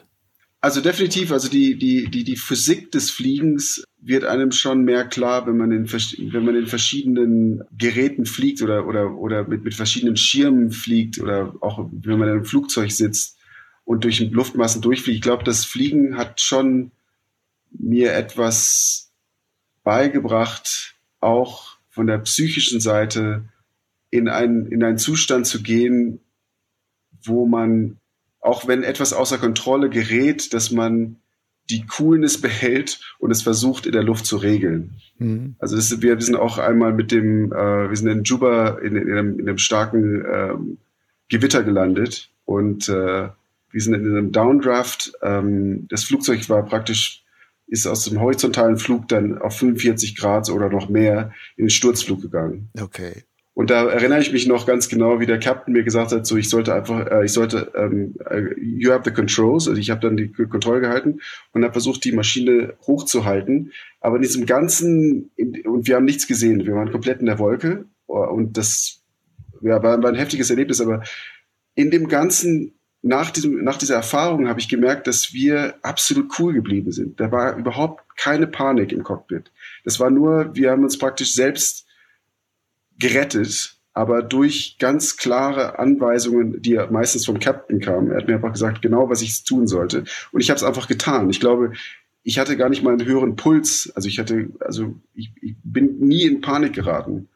[0.61, 5.47] Also definitiv, also die, die, die, die Physik des Fliegens wird einem schon mehr klar,
[5.47, 10.17] wenn man in, wenn man in verschiedenen Geräten fliegt oder, oder, oder mit, mit verschiedenen
[10.17, 13.37] Schirmen fliegt oder auch wenn man in einem Flugzeug sitzt
[13.85, 15.17] und durch Luftmassen durchfliegt.
[15.17, 16.91] Ich glaube, das Fliegen hat schon
[17.71, 19.13] mir etwas
[19.85, 23.45] beigebracht, auch von der psychischen Seite,
[24.11, 26.21] in einen, in einen Zustand zu gehen,
[27.25, 27.99] wo man,
[28.41, 31.17] auch wenn etwas außer Kontrolle gerät, dass man
[31.71, 35.01] die Coolness behält und es versucht in der Luft zu regeln.
[35.19, 35.57] Mhm.
[35.59, 38.97] Also das, wir, wir sind auch einmal mit dem, äh, wir sind in Juba in,
[38.97, 40.79] in, einem, in einem starken ähm,
[41.29, 43.29] Gewitter gelandet und äh,
[43.73, 45.13] wir sind in einem Downdraft.
[45.23, 47.25] Ähm, das Flugzeug war praktisch,
[47.67, 52.23] ist aus dem horizontalen Flug dann auf 45 Grad oder noch mehr in den Sturzflug
[52.23, 52.71] gegangen.
[52.81, 53.25] Okay.
[53.57, 56.37] Und da erinnere ich mich noch ganz genau, wie der Captain mir gesagt hat, so
[56.37, 60.03] ich sollte einfach, äh, ich sollte, ähm, äh, you have the controls, also ich habe
[60.03, 61.21] dann die Kontrolle gehalten
[61.53, 63.73] und habe versucht, die Maschine hochzuhalten.
[64.03, 65.31] Aber in diesem ganzen,
[65.65, 69.01] und wir haben nichts gesehen, wir waren komplett in der Wolke und das
[69.63, 71.03] ja, war, war ein heftiges Erlebnis, aber
[71.75, 76.53] in dem ganzen nach, diesem, nach dieser Erfahrung habe ich gemerkt, dass wir absolut cool
[76.53, 77.21] geblieben sind.
[77.21, 79.51] Da war überhaupt keine Panik im Cockpit.
[79.83, 81.86] Das war nur, wir haben uns praktisch selbst
[82.99, 88.11] gerettet, aber durch ganz klare Anweisungen, die ja meistens vom Captain kamen.
[88.11, 90.05] Er hat mir einfach gesagt, genau was ich tun sollte.
[90.33, 91.31] Und ich habe es einfach getan.
[91.31, 91.73] Ich glaube,
[92.23, 93.91] ich hatte gar nicht mal einen höheren Puls.
[93.95, 97.29] Also ich hatte, also ich, ich bin nie in Panik geraten.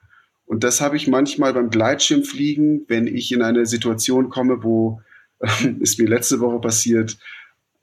[0.44, 5.00] Und das habe ich manchmal beim Gleitschirmfliegen, wenn ich in eine Situation komme, wo
[5.38, 7.18] äh, ist mir letzte Woche passiert,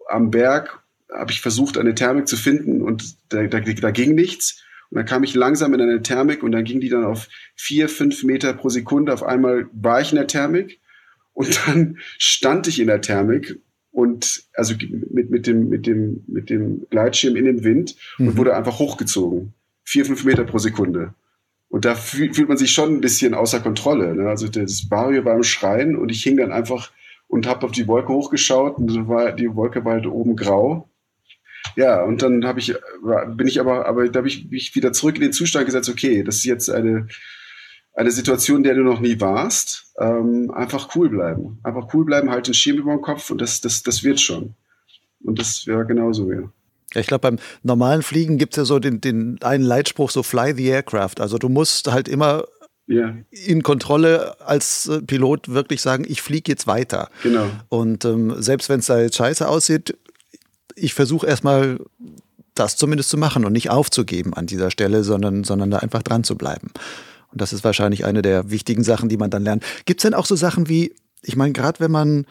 [0.10, 4.64] am Berg habe ich versucht, eine Thermik zu finden und da, da, da ging nichts.
[4.90, 7.90] Und dann kam ich langsam in eine Thermik und dann ging die dann auf vier,
[7.90, 9.14] fünf Meter pro Sekunde.
[9.14, 10.80] Auf einmal war ich in der Thermik
[11.34, 13.60] und dann stand ich in der Thermik
[13.92, 14.76] und also
[15.12, 18.38] mit, mit, dem, mit, dem, mit dem Gleitschirm in den Wind und mhm.
[18.38, 19.54] wurde einfach hochgezogen.
[19.84, 21.14] Vier, fünf Meter pro Sekunde.
[21.70, 24.16] Und da fühlt, fühlt man sich schon ein bisschen außer Kontrolle.
[24.16, 24.30] Ne?
[24.30, 26.92] Also das Barrio war im Schreien und ich hing dann einfach
[27.28, 30.90] und habe auf die Wolke hochgeschaut und war, die Wolke war halt oben grau
[31.76, 32.74] ja, und dann habe ich,
[33.36, 36.24] bin ich aber, aber da habe ich mich wieder zurück in den Zustand gesetzt, okay,
[36.24, 37.08] das ist jetzt eine,
[37.94, 39.94] eine Situation, in der du noch nie warst.
[40.00, 41.60] Ähm, einfach cool bleiben.
[41.64, 44.54] Einfach cool bleiben, halt den Schirm über dem Kopf und das, das, das wird schon.
[45.24, 46.52] Und das wäre genauso, ja.
[46.94, 50.24] Ja, ich glaube, beim normalen Fliegen gibt es ja so den, den einen Leitspruch, so
[50.24, 51.20] fly the aircraft.
[51.20, 52.46] Also du musst halt immer
[52.90, 53.16] yeah.
[53.30, 57.10] in Kontrolle als äh, Pilot wirklich sagen, ich fliege jetzt weiter.
[57.24, 57.48] Genau.
[57.70, 59.98] Und ähm, selbst wenn es da jetzt scheiße aussieht,
[60.78, 61.80] ich versuche erstmal
[62.56, 66.24] das zumindest zu machen und nicht aufzugeben an dieser Stelle, sondern, sondern da einfach dran
[66.24, 66.72] zu bleiben.
[67.32, 69.64] Und das ist wahrscheinlich eine der wichtigen Sachen, die man dann lernt.
[69.86, 72.26] Gibt es denn auch so Sachen wie, ich meine, gerade wenn man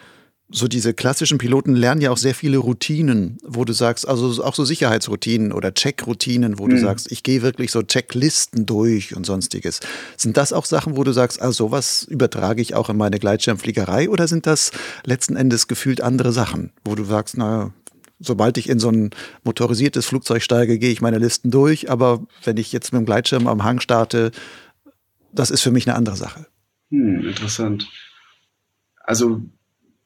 [0.48, 4.54] so diese klassischen Piloten lernen ja auch sehr viele Routinen, wo du sagst, also auch
[4.54, 6.70] so Sicherheitsroutinen oder Checkroutinen, wo mhm.
[6.70, 9.80] du sagst, ich gehe wirklich so Checklisten durch und sonstiges.
[10.16, 14.08] Sind das auch Sachen, wo du sagst, also sowas übertrage ich auch in meine Gleitschirmfliegerei
[14.08, 14.70] oder sind das
[15.04, 17.72] letzten Endes gefühlt andere Sachen, wo du sagst, na,
[18.18, 19.10] sobald ich in so ein
[19.44, 23.46] motorisiertes Flugzeug steige, gehe ich meine Listen durch, aber wenn ich jetzt mit dem Gleitschirm
[23.46, 24.30] am Hang starte,
[25.32, 26.46] das ist für mich eine andere Sache.
[26.90, 27.88] Hm, interessant.
[29.00, 29.42] Also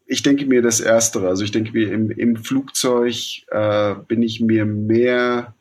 [0.07, 1.29] ich denke mir das Erstere.
[1.29, 3.15] Also ich denke mir, im, im Flugzeug
[3.49, 5.55] äh, bin ich mir mehr,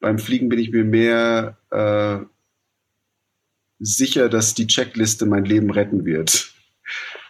[0.00, 2.26] beim Fliegen bin ich mir mehr äh,
[3.78, 6.52] sicher, dass die Checkliste mein Leben retten wird.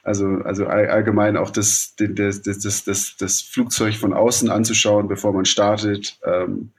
[0.03, 5.45] Also, also allgemein auch das, das, das, das, das Flugzeug von außen anzuschauen, bevor man
[5.45, 6.71] startet, ähm,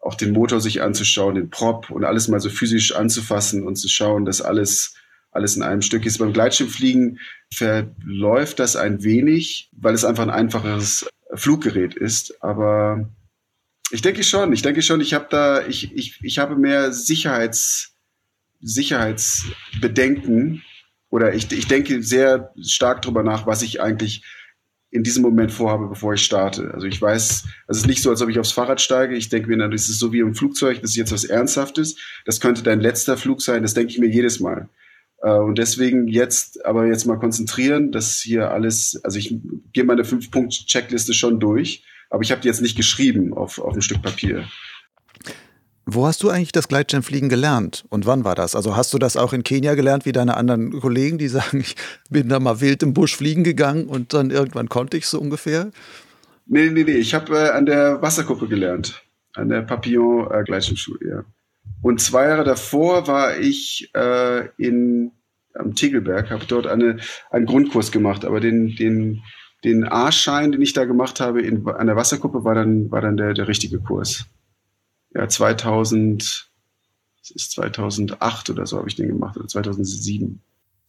[0.00, 3.88] auch den Motor sich anzuschauen, den Prop und alles mal so physisch anzufassen und zu
[3.88, 4.94] schauen, dass alles
[5.34, 6.18] alles in einem Stück ist.
[6.18, 7.18] Beim Gleitschirmfliegen
[7.52, 12.42] verläuft das ein wenig, weil es einfach ein einfaches Fluggerät ist.
[12.42, 13.10] Aber
[13.90, 17.96] ich denke schon, ich denke schon, ich habe da, ich, ich, ich habe mehr Sicherheits,
[18.60, 20.62] Sicherheitsbedenken
[21.14, 24.24] oder ich, ich denke sehr stark darüber nach, was ich eigentlich
[24.90, 26.74] in diesem Moment vorhabe, bevor ich starte.
[26.74, 29.14] Also ich weiß, es ist nicht so, als ob ich aufs Fahrrad steige.
[29.14, 31.98] Ich denke mir dann, ist so wie im Flugzeug, das ist jetzt was Ernsthaftes.
[32.24, 33.62] Das könnte dein letzter Flug sein.
[33.62, 34.68] Das denke ich mir jedes Mal.
[35.22, 39.36] Äh, und deswegen jetzt aber jetzt mal konzentrieren, dass hier alles, also ich
[39.72, 43.82] gehe meine Fünf-Punkt-Checkliste schon durch, aber ich habe die jetzt nicht geschrieben auf, auf ein
[43.82, 44.48] Stück Papier.
[45.86, 48.56] Wo hast du eigentlich das Gleitschirmfliegen gelernt und wann war das?
[48.56, 51.76] Also hast du das auch in Kenia gelernt, wie deine anderen Kollegen, die sagen, ich
[52.08, 55.70] bin da mal wild im Busch fliegen gegangen und dann irgendwann konnte ich so ungefähr?
[56.46, 59.02] Nee, nee, nee, ich habe äh, an der Wasserkuppe gelernt,
[59.34, 61.24] an der Papillon äh, Gleitschirmschule, ja.
[61.82, 65.12] Und zwei Jahre davor war ich äh, in,
[65.54, 66.98] am Tegelberg, habe dort eine,
[67.30, 69.22] einen Grundkurs gemacht, aber den, den,
[69.64, 73.16] den A-Schein, den ich da gemacht habe in, an der Wasserkuppe, war dann, war dann
[73.16, 74.26] der, der richtige Kurs.
[75.14, 76.50] Ja, 2000,
[77.20, 80.40] das ist 2008 oder so habe ich den gemacht, oder 2007.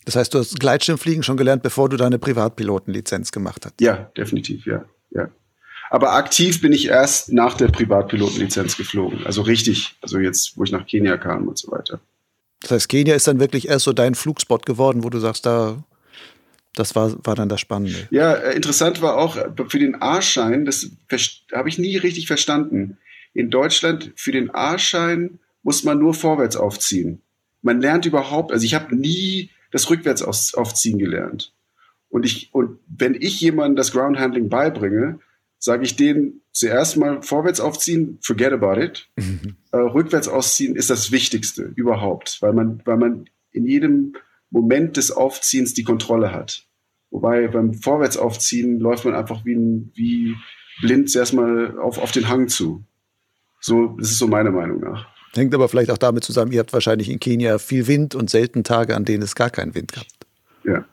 [0.06, 3.82] Das heißt, du hast Gleitschirmfliegen schon gelernt, bevor du deine Privatpilotenlizenz gemacht hast?
[3.82, 5.30] Ja, definitiv, ja, ja.
[5.90, 9.26] Aber aktiv bin ich erst nach der Privatpilotenlizenz geflogen.
[9.26, 12.00] Also richtig, also jetzt, wo ich nach Kenia kam und so weiter.
[12.62, 15.84] Das heißt, Kenia ist dann wirklich erst so dein Flugspot geworden, wo du sagst, da,
[16.74, 18.08] das war, war dann das Spannende.
[18.12, 20.90] Ja, äh, interessant war auch äh, für den A-Schein, das
[21.54, 22.98] habe ich nie richtig verstanden.
[23.36, 27.22] In Deutschland für den A-Schein muss man nur vorwärts aufziehen.
[27.62, 31.54] Man lernt überhaupt, also ich habe nie das rückwärts aufziehen gelernt.
[32.08, 35.20] Und ich, und wenn ich jemandem das Groundhandling beibringe,
[35.60, 39.10] sage ich denen zuerst mal vorwärts aufziehen, forget about it.
[39.18, 39.58] Mhm.
[39.72, 44.16] Äh, rückwärts ausziehen ist das Wichtigste überhaupt, weil man, weil man in jedem
[44.50, 46.68] Moment des Aufziehens die Kontrolle hat.
[47.10, 50.36] Wobei beim Vorwärtsaufziehen läuft man einfach wie, ein, wie
[50.80, 52.86] blind zuerst mal auf, auf den Hang zu.
[53.66, 55.08] So, ist so meine Meinung nach.
[55.34, 58.64] Hängt aber vielleicht auch damit zusammen, ihr habt wahrscheinlich in Kenia viel Wind und selten
[58.64, 60.06] Tage, an denen es gar keinen Wind gab.
[60.64, 60.86] Ja.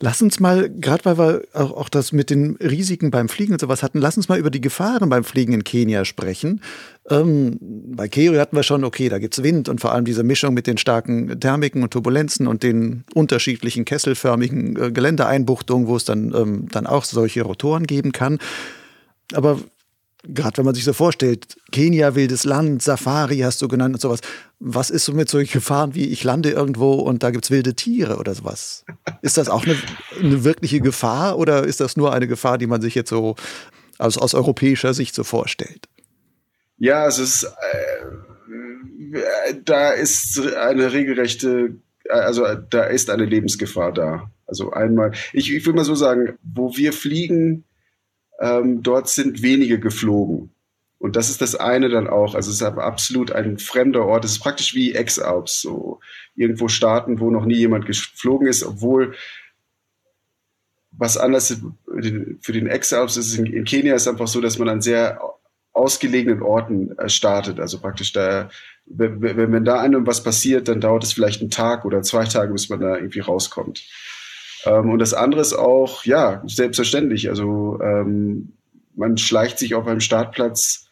[0.00, 3.60] Lass uns mal, gerade weil wir auch, auch, das mit den Risiken beim Fliegen und
[3.60, 6.62] sowas hatten, lass uns mal über die Gefahren beim Fliegen in Kenia sprechen.
[7.10, 10.54] Ähm, bei Keo hatten wir schon, okay, da gibt's Wind und vor allem diese Mischung
[10.54, 16.34] mit den starken Thermiken und Turbulenzen und den unterschiedlichen kesselförmigen äh, Geländeeinbuchtungen, wo es dann,
[16.34, 18.38] ähm, dann auch solche Rotoren geben kann.
[19.34, 19.60] Aber
[20.28, 24.20] gerade wenn man sich so vorstellt, Kenia, wildes Land, Safari hast du genannt und sowas.
[24.58, 27.74] Was ist so mit solchen Gefahren wie ich lande irgendwo und da gibt es wilde
[27.74, 28.84] Tiere oder sowas?
[29.22, 29.76] Ist das auch eine,
[30.20, 33.36] eine, wirkliche Gefahr oder ist das nur eine Gefahr, die man sich jetzt so
[33.98, 35.88] aus, aus europäischer Sicht so vorstellt?
[36.78, 39.20] Ja, es ist, äh,
[39.64, 41.76] da ist eine regelrechte,
[42.08, 44.30] also da ist eine Lebensgefahr da.
[44.46, 47.64] Also einmal, ich, ich will mal so sagen, wo wir fliegen,
[48.40, 50.50] ähm, dort sind wenige geflogen.
[50.98, 52.34] Und das ist das eine dann auch.
[52.34, 54.24] Also es ist absolut ein fremder Ort.
[54.24, 56.00] Es ist praktisch wie Ex-Alps, so
[56.34, 59.14] irgendwo Staaten, wo noch nie jemand geflogen ist, obwohl
[60.92, 61.60] was anders
[62.40, 63.38] für den Ex-Alps ist.
[63.38, 65.20] In, Kenia ist einfach so, dass man an sehr
[65.72, 67.60] ausgelegenen Orten äh, startet.
[67.60, 68.48] Also praktisch da,
[68.86, 72.52] wenn, wenn da einem was passiert, dann dauert es vielleicht einen Tag oder zwei Tage,
[72.52, 73.84] bis man da irgendwie rauskommt.
[74.66, 77.28] Ähm, und das andere ist auch, ja, selbstverständlich.
[77.28, 78.52] Also ähm,
[78.94, 80.88] man schleicht sich auf einem Startplatz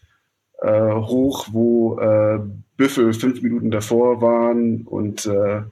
[0.60, 2.40] äh, hoch, wo äh,
[2.76, 5.62] Büffel fünf Minuten davor waren und äh,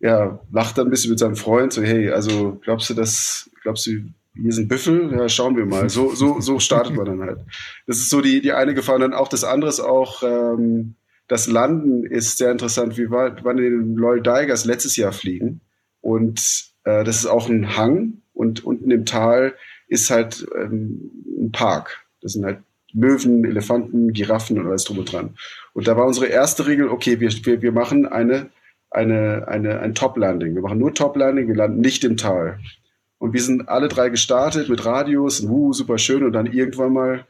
[0.00, 3.86] ja, lacht dann ein bisschen mit seinem Freund, so, hey, also glaubst du, dass, glaubst
[3.86, 4.00] du,
[4.34, 5.12] hier sind Büffel?
[5.12, 5.88] Ja, schauen wir mal.
[5.90, 7.40] So, so, so startet man dann halt.
[7.86, 8.96] Das ist so die, die eine Gefahr.
[8.96, 10.94] Und dann auch das andere ist auch, ähm,
[11.28, 12.96] das Landen ist sehr interessant.
[12.96, 15.60] Wir waren in den Loyal Tigers letztes Jahr fliegen
[16.00, 19.54] und äh, das ist auch ein Hang und unten im Tal
[19.88, 22.04] ist halt ähm, ein Park.
[22.20, 22.58] Das sind halt
[22.92, 25.36] Löwen, Elefanten, Giraffen und alles drum und dran.
[25.72, 28.50] Und da war unsere erste Regel, okay, wir, wir, wir machen eine,
[28.90, 30.54] eine, eine, ein Top-Landing.
[30.54, 32.58] Wir machen nur Top-Landing, wir landen nicht im Tal.
[33.18, 36.22] Und wir sind alle drei gestartet mit Radios, und, uh, super schön.
[36.22, 37.26] Und dann irgendwann mal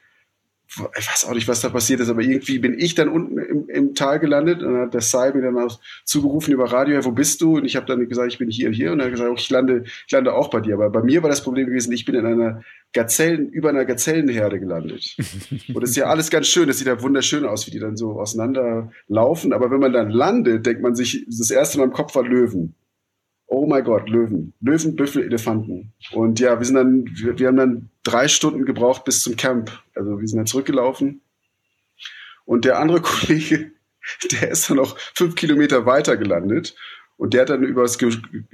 [0.99, 3.69] ich weiß auch nicht, was da passiert ist, aber irgendwie bin ich dann unten im,
[3.69, 7.05] im Tal gelandet und dann hat der Sai mir dann auch zugerufen über Radio, hey,
[7.05, 7.57] wo bist du?
[7.57, 9.51] Und ich habe dann gesagt, ich bin hier und hier und er hat gesagt, ich
[9.51, 10.75] lande, ich lande auch bei dir.
[10.75, 12.63] Aber bei mir war das Problem gewesen, ich bin in einer
[12.93, 15.17] Gazellen, über einer Gazellenherde gelandet.
[15.75, 17.97] und das ist ja alles ganz schön, das sieht ja wunderschön aus, wie die dann
[17.97, 19.53] so auseinanderlaufen.
[19.53, 22.75] Aber wenn man dann landet, denkt man sich, das erste Mal im Kopf war Löwen
[23.53, 24.55] oh mein Gott, Löwen.
[24.61, 25.93] Löwen, Büffel, Elefanten.
[26.13, 29.71] Und ja, wir sind dann, wir, wir, haben dann drei Stunden gebraucht bis zum Camp.
[29.95, 31.21] Also wir sind dann zurückgelaufen.
[32.47, 33.73] Und der andere Kollege,
[34.33, 36.75] der ist dann noch fünf Kilometer weiter gelandet.
[37.19, 38.11] Und der hat dann über das ge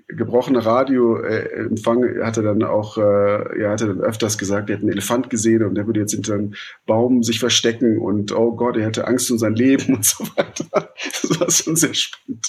[0.08, 4.92] gebrochene Radioempfang, äh, hatte dann auch, äh, ja, hatte dann öfters gesagt, er hat einen
[4.92, 8.86] Elefant gesehen und der würde jetzt hinter einem Baum sich verstecken und oh Gott, er
[8.86, 10.92] hätte Angst um sein Leben und so weiter.
[11.22, 12.48] Das war schon sehr spannend.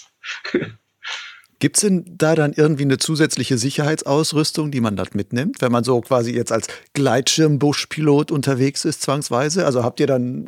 [1.59, 5.83] Gibt es denn da dann irgendwie eine zusätzliche Sicherheitsausrüstung, die man dort mitnimmt, wenn man
[5.83, 9.65] so quasi jetzt als Gleitschirmbuschpilot unterwegs ist, zwangsweise?
[9.65, 10.47] Also habt ihr dann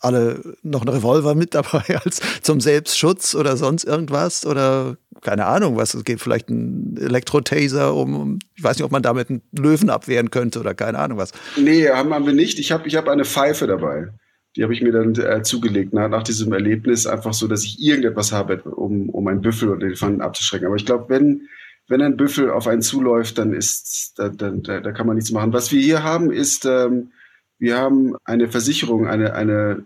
[0.00, 4.44] alle noch einen Revolver mit dabei als zum Selbstschutz oder sonst irgendwas?
[4.44, 9.02] Oder keine Ahnung, was es geht, vielleicht ein Elektrotaser, um, ich weiß nicht, ob man
[9.02, 11.32] damit einen Löwen abwehren könnte oder keine Ahnung was.
[11.56, 12.58] Nee, haben, wir nicht.
[12.58, 14.08] Ich habe ich hab eine Pfeife dabei
[14.56, 17.80] die habe ich mir dann äh, zugelegt nach, nach diesem Erlebnis, einfach so, dass ich
[17.80, 20.66] irgendetwas habe, um, um einen Büffel oder Elefanten abzuschrecken.
[20.66, 21.42] Aber ich glaube, wenn,
[21.88, 25.52] wenn ein Büffel auf einen zuläuft, dann ist, da, da, da, kann man nichts machen.
[25.52, 27.12] Was wir hier haben, ist, ähm,
[27.58, 29.84] wir haben eine Versicherung, eine, eine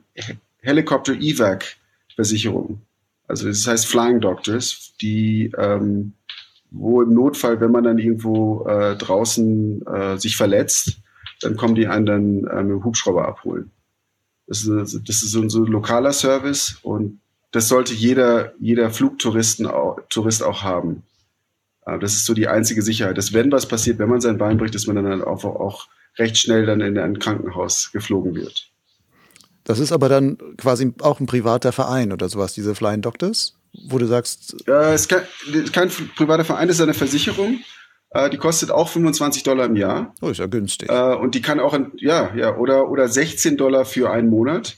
[0.60, 2.80] Helikopter-Evac-Versicherung.
[3.26, 6.12] Also das heißt Flying Doctors, die ähm,
[6.74, 10.98] wo im Notfall, wenn man dann irgendwo äh, draußen äh, sich verletzt,
[11.40, 13.70] dann kommen die einen dann äh, mit dem Hubschrauber abholen.
[14.46, 17.20] Das ist, das ist so ein so lokaler Service und
[17.52, 21.02] das sollte jeder, jeder Flugtouristen auch, Tourist auch haben.
[21.84, 24.74] Das ist so die einzige Sicherheit, dass wenn was passiert, wenn man sein Bein bricht,
[24.74, 25.86] dass man dann auch, auch
[26.18, 28.70] recht schnell dann in ein Krankenhaus geflogen wird.
[29.64, 33.54] Das ist aber dann quasi auch ein privater Verein oder sowas, diese Flying Doctors,
[33.86, 34.56] wo du sagst.
[34.68, 35.22] Äh, es ist kein,
[35.72, 37.60] kein privater Verein, es ist eine Versicherung.
[38.14, 40.14] Äh, die kostet auch 25 Dollar im Jahr.
[40.22, 40.88] Oh, ist ja günstig.
[40.88, 44.76] Äh, und die kann auch, in, ja, ja, oder, oder 16 Dollar für einen Monat.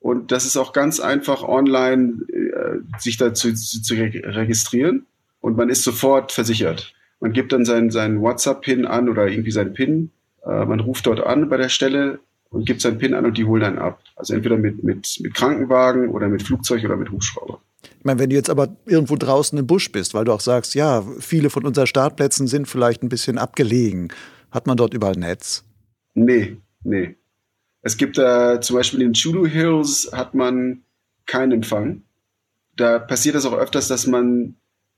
[0.00, 5.06] Und das ist auch ganz einfach online, äh, sich dazu zu, zu registrieren.
[5.40, 6.94] Und man ist sofort versichert.
[7.20, 10.10] Man gibt dann seinen, seinen WhatsApp-Pin an oder irgendwie seinen PIN.
[10.44, 12.20] Äh, man ruft dort an bei der Stelle
[12.50, 14.00] und gibt seinen PIN an und die holen dann ab.
[14.16, 17.60] Also entweder mit, mit, mit Krankenwagen oder mit Flugzeug oder mit Hubschrauber.
[17.82, 20.74] Ich meine, wenn du jetzt aber irgendwo draußen im Busch bist, weil du auch sagst,
[20.74, 24.12] ja, viele von unseren Startplätzen sind vielleicht ein bisschen abgelegen,
[24.50, 25.64] hat man dort überall Netz?
[26.14, 27.16] Nee, nee.
[27.82, 30.82] Es gibt äh, zum Beispiel in Chulu Hills hat man
[31.26, 32.02] keinen Empfang.
[32.76, 34.56] Da passiert es auch öfters, dass man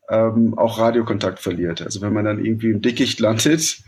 [0.08, 1.82] ähm, auch Radiokontakt verliert.
[1.82, 3.82] Also wenn man dann irgendwie im Dickicht landet,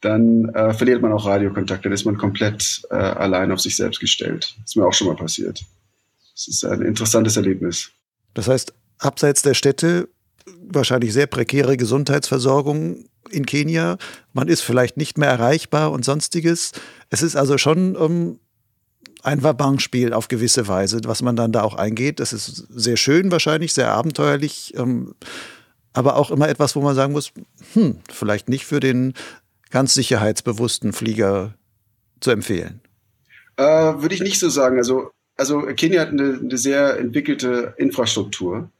[0.00, 1.84] dann äh, verliert man auch Radiokontakt.
[1.84, 4.54] Dann ist man komplett äh, allein auf sich selbst gestellt.
[4.58, 5.64] Das ist mir auch schon mal passiert.
[6.34, 7.90] Das ist ein interessantes Erlebnis.
[8.34, 10.08] Das heißt, abseits der Städte
[10.68, 13.96] wahrscheinlich sehr prekäre Gesundheitsversorgung in Kenia.
[14.32, 16.72] Man ist vielleicht nicht mehr erreichbar und sonstiges.
[17.10, 18.38] Es ist also schon ähm,
[19.22, 22.20] ein Wabang-Spiel auf gewisse Weise, was man dann da auch eingeht.
[22.20, 25.14] Das ist sehr schön wahrscheinlich, sehr abenteuerlich, ähm,
[25.94, 27.32] aber auch immer etwas, wo man sagen muss,
[27.72, 29.14] hm, vielleicht nicht für den
[29.70, 31.54] ganz sicherheitsbewussten Flieger
[32.20, 32.80] zu empfehlen.
[33.56, 34.76] Äh, Würde ich nicht so sagen.
[34.76, 38.70] Also also Kenia hat eine, eine, sehr entwickelte Infrastruktur.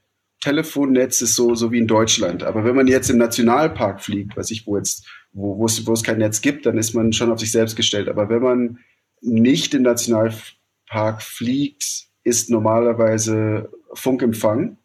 [0.40, 2.42] Telefonnetz ist so, so wie in Deutschland.
[2.42, 5.92] Aber wenn man jetzt im Nationalpark fliegt, weiß ich, wo jetzt, wo, wo es, wo
[5.92, 8.09] es kein Netz gibt, dann ist man schon auf sich selbst gestellt.
[8.09, 8.78] Aber wenn man
[9.20, 14.76] nicht im Nationalpark fliegt, ist normalerweise Funkempfang.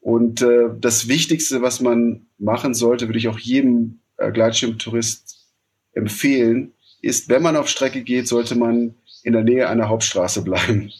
[0.00, 5.46] Und äh, das Wichtigste, was man machen sollte, würde ich auch jedem äh, Gleitschirmtourist
[5.92, 8.94] empfehlen, ist, wenn man auf Strecke geht, sollte man
[9.26, 10.92] in der Nähe einer Hauptstraße bleiben.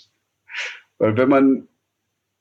[0.98, 1.68] Weil wenn man,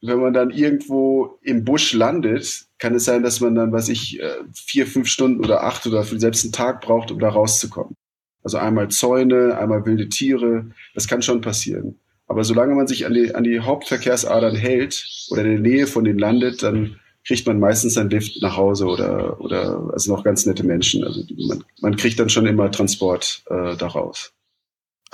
[0.02, 4.20] wenn man dann irgendwo im Busch landet, kann es sein, dass man dann, was ich,
[4.20, 7.96] äh, vier, fünf Stunden oder acht oder selbst einen Tag braucht, um da rauszukommen.
[8.44, 12.00] Also einmal Zäune, einmal wilde Tiere, das kann schon passieren.
[12.28, 16.04] Aber solange man sich an die, an die Hauptverkehrsadern hält oder in der Nähe von
[16.04, 20.48] denen landet, dann kriegt man meistens einen Lift nach Hause oder, oder also noch ganz
[20.48, 21.04] nette Menschen.
[21.04, 24.35] Also man, man kriegt dann schon immer Transport äh, daraus.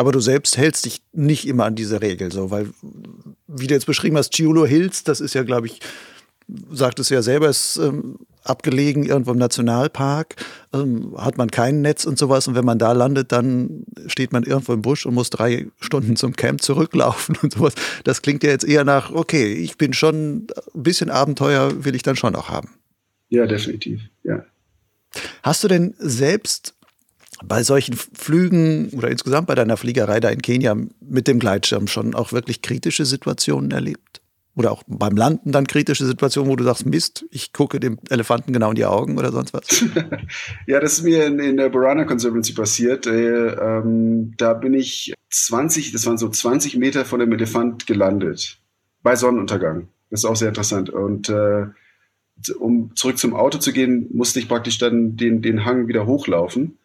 [0.02, 2.72] Aber du selbst hältst dich nicht immer an diese Regel, so, weil,
[3.46, 5.80] wie du jetzt beschrieben hast, Chiulo Hills, das ist ja, glaube ich,
[6.72, 10.38] sagt es ja selber, ist ähm, abgelegen irgendwo im Nationalpark,
[10.74, 12.48] ähm, hat man kein Netz und sowas.
[12.48, 16.16] Und wenn man da landet, dann steht man irgendwo im Busch und muss drei Stunden
[16.16, 17.76] zum Camp zurücklaufen und sowas.
[18.04, 22.02] Das klingt ja jetzt eher nach, okay, ich bin schon ein bisschen Abenteuer, will ich
[22.02, 22.72] dann schon auch haben.
[23.30, 24.44] Ja, definitiv, ja.
[25.44, 26.74] Hast du denn selbst
[27.44, 32.16] bei solchen Flügen oder insgesamt bei deiner Fliegerei da in Kenia mit dem Gleitschirm schon
[32.16, 34.22] auch wirklich kritische Situationen erlebt?
[34.54, 38.52] Oder auch beim Landen dann kritische Situationen, wo du sagst, Mist, ich gucke dem Elefanten
[38.52, 39.86] genau in die Augen oder sonst was?
[40.68, 43.08] ja, das ist mir in, in der Borana Conservancy passiert.
[43.08, 48.60] Äh, ähm, da bin ich 20, das waren so 20 Meter von dem Elefant gelandet.
[49.04, 49.88] Bei Sonnenuntergang.
[50.10, 50.90] Das ist auch sehr interessant.
[50.90, 51.68] Und äh,
[52.60, 56.78] um zurück zum Auto zu gehen, musste ich praktisch dann den, den Hang wieder hochlaufen.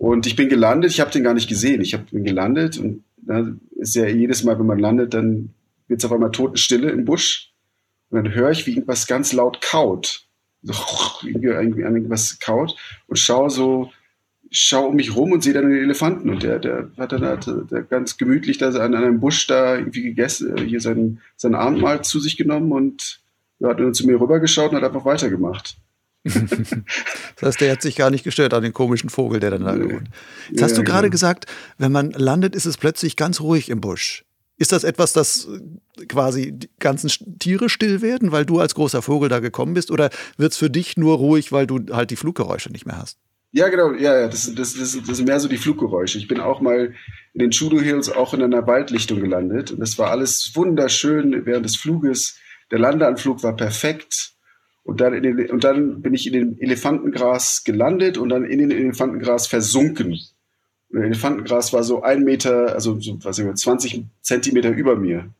[0.00, 1.82] Und ich bin gelandet, ich habe den gar nicht gesehen.
[1.82, 3.46] Ich habe bin gelandet und da
[3.76, 5.50] ist ja jedes Mal, wenn man landet, dann
[5.88, 7.52] wird es auf einmal Totenstille im Busch.
[8.08, 10.24] Und dann höre ich, wie irgendwas ganz laut kaut.
[10.62, 10.72] So,
[11.22, 12.76] irgendwie irgendwas kaut
[13.08, 13.92] und schaue so,
[14.50, 16.30] schau um mich rum und sehe dann den Elefanten.
[16.30, 20.02] Und der, der hat dann halt, der ganz gemütlich da an einem Busch da irgendwie
[20.02, 23.20] gegessen, hier sein, sein Abendmahl zu sich genommen und
[23.62, 25.76] hat dann zu mir rübergeschaut und hat einfach weitergemacht.
[26.24, 29.78] das heißt, der hat sich gar nicht gestört an den komischen Vogel, der dann da
[29.78, 30.08] wohnt.
[30.50, 31.12] Jetzt hast du gerade genau.
[31.12, 31.46] gesagt,
[31.78, 34.24] wenn man landet, ist es plötzlich ganz ruhig im Busch.
[34.58, 35.48] Ist das etwas, das
[36.08, 39.90] quasi die ganzen Tiere still werden, weil du als großer Vogel da gekommen bist?
[39.90, 43.18] Oder wird es für dich nur ruhig, weil du halt die Fluggeräusche nicht mehr hast?
[43.52, 46.18] Ja, genau, ja, ja, das, das, das, das sind mehr so die Fluggeräusche.
[46.18, 46.94] Ich bin auch mal
[47.32, 51.64] in den Chudo Hills auch in einer Waldlichtung gelandet und das war alles wunderschön während
[51.64, 52.38] des Fluges.
[52.70, 54.34] Der Landeanflug war perfekt
[54.90, 58.72] und dann, den, und dann bin ich in dem Elefantengras gelandet und dann in den
[58.72, 60.18] Elefantengras versunken.
[60.88, 65.32] Und Elefantengras war so ein Meter, also so, was ich, 20 Zentimeter über mir.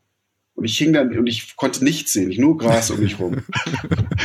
[0.55, 3.39] Und ich hing dann und ich konnte nichts sehen, ich nur Gras um mich rum.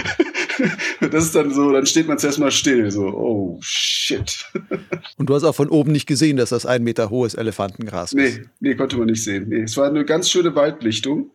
[1.11, 4.45] das ist dann so, dann steht man zuerst mal still, so, oh shit.
[5.17, 8.17] Und du hast auch von oben nicht gesehen, dass das ein Meter hohes Elefantengras ist.
[8.17, 9.49] Nee, nee, konnte man nicht sehen.
[9.49, 11.33] Nee, es war eine ganz schöne Waldlichtung,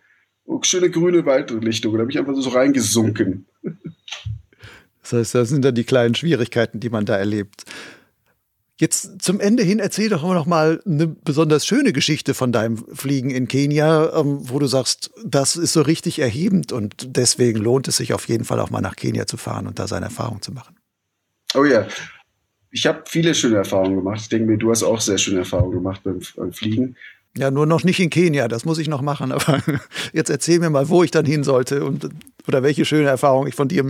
[0.62, 1.98] schöne grüne Waldlichtung.
[1.98, 3.48] Da bin ich einfach so reingesunken.
[5.02, 7.64] Das heißt, das sind dann die kleinen Schwierigkeiten, die man da erlebt.
[8.78, 13.30] Jetzt zum Ende hin erzähl doch noch mal eine besonders schöne Geschichte von deinem Fliegen
[13.30, 17.98] in Kenia, ähm, wo du sagst, das ist so richtig erhebend und deswegen lohnt es
[17.98, 20.52] sich auf jeden Fall auch mal nach Kenia zu fahren und da seine Erfahrung zu
[20.52, 20.76] machen.
[21.54, 21.88] Oh ja,
[22.72, 24.22] ich habe viele schöne Erfahrungen gemacht.
[24.22, 26.96] Ich denke mir, du hast auch sehr schöne Erfahrungen gemacht beim, beim Fliegen.
[27.38, 29.32] Ja, nur noch nicht in Kenia, das muss ich noch machen.
[29.32, 29.62] Aber
[30.14, 32.10] jetzt erzähl mir mal, wo ich dann hin sollte und
[32.48, 33.86] oder welche schöne Erfahrung ich von dir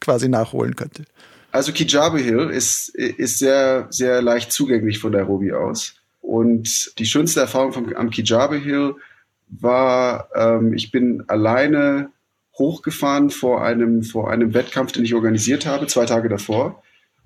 [0.00, 1.04] quasi nachholen könnte.
[1.52, 5.94] Also Kijabe Hill ist, ist sehr, sehr leicht zugänglich von Nairobi aus.
[6.20, 8.94] Und die schönste Erfahrung vom, am Kijabe Hill
[9.48, 12.10] war, ähm, ich bin alleine
[12.58, 16.82] hochgefahren vor einem, vor einem Wettkampf, den ich organisiert habe, zwei Tage davor.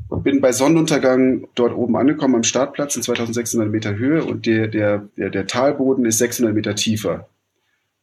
[0.09, 5.09] Bin bei Sonnenuntergang dort oben angekommen am Startplatz in 2600 Meter Höhe und der, der,
[5.17, 7.29] der, der Talboden ist 600 Meter tiefer.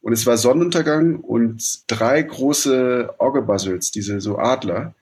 [0.02, 4.94] Und es war Sonnenuntergang und drei große Auger Buzzards, diese so Adler,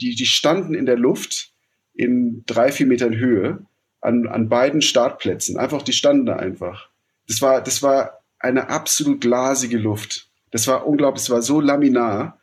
[0.00, 1.52] die, die standen in der Luft
[1.94, 3.58] in drei, vier Metern Höhe
[4.00, 5.58] an, an beiden Startplätzen.
[5.58, 6.88] Einfach, die standen da einfach.
[7.26, 10.28] Das war, das war eine absolut glasige Luft.
[10.50, 12.38] Das war unglaublich, es war so laminar.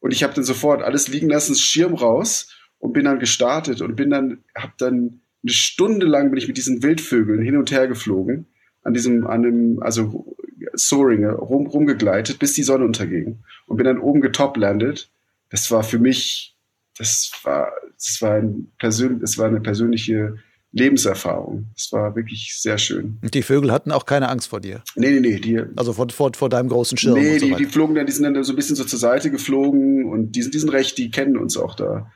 [0.00, 2.53] Und ich habe dann sofort alles liegen lassen, Schirm raus
[2.84, 6.58] und bin dann gestartet und bin dann, habe dann eine Stunde lang bin ich mit
[6.58, 8.44] diesen Wildvögeln hin und her geflogen,
[8.82, 10.36] an diesem, an dem, also
[10.74, 15.08] Soaring, rum, rumgegleitet, bis die Sonne unterging und bin dann oben getoplandet.
[15.48, 16.56] Das war für mich
[16.98, 20.36] das war, das war, ein persön das war eine persönliche
[20.72, 21.70] Lebenserfahrung.
[21.74, 23.16] Es war wirklich sehr schön.
[23.22, 24.82] Und die Vögel hatten auch keine Angst vor dir?
[24.94, 25.38] Nee, nee, nee.
[25.38, 27.14] Die, also vor, vor, vor deinem großen Schirm?
[27.14, 29.30] Nee, so die, die flogen dann, die sind dann so ein bisschen so zur Seite
[29.30, 32.12] geflogen und die sind, die sind recht, die kennen uns auch da.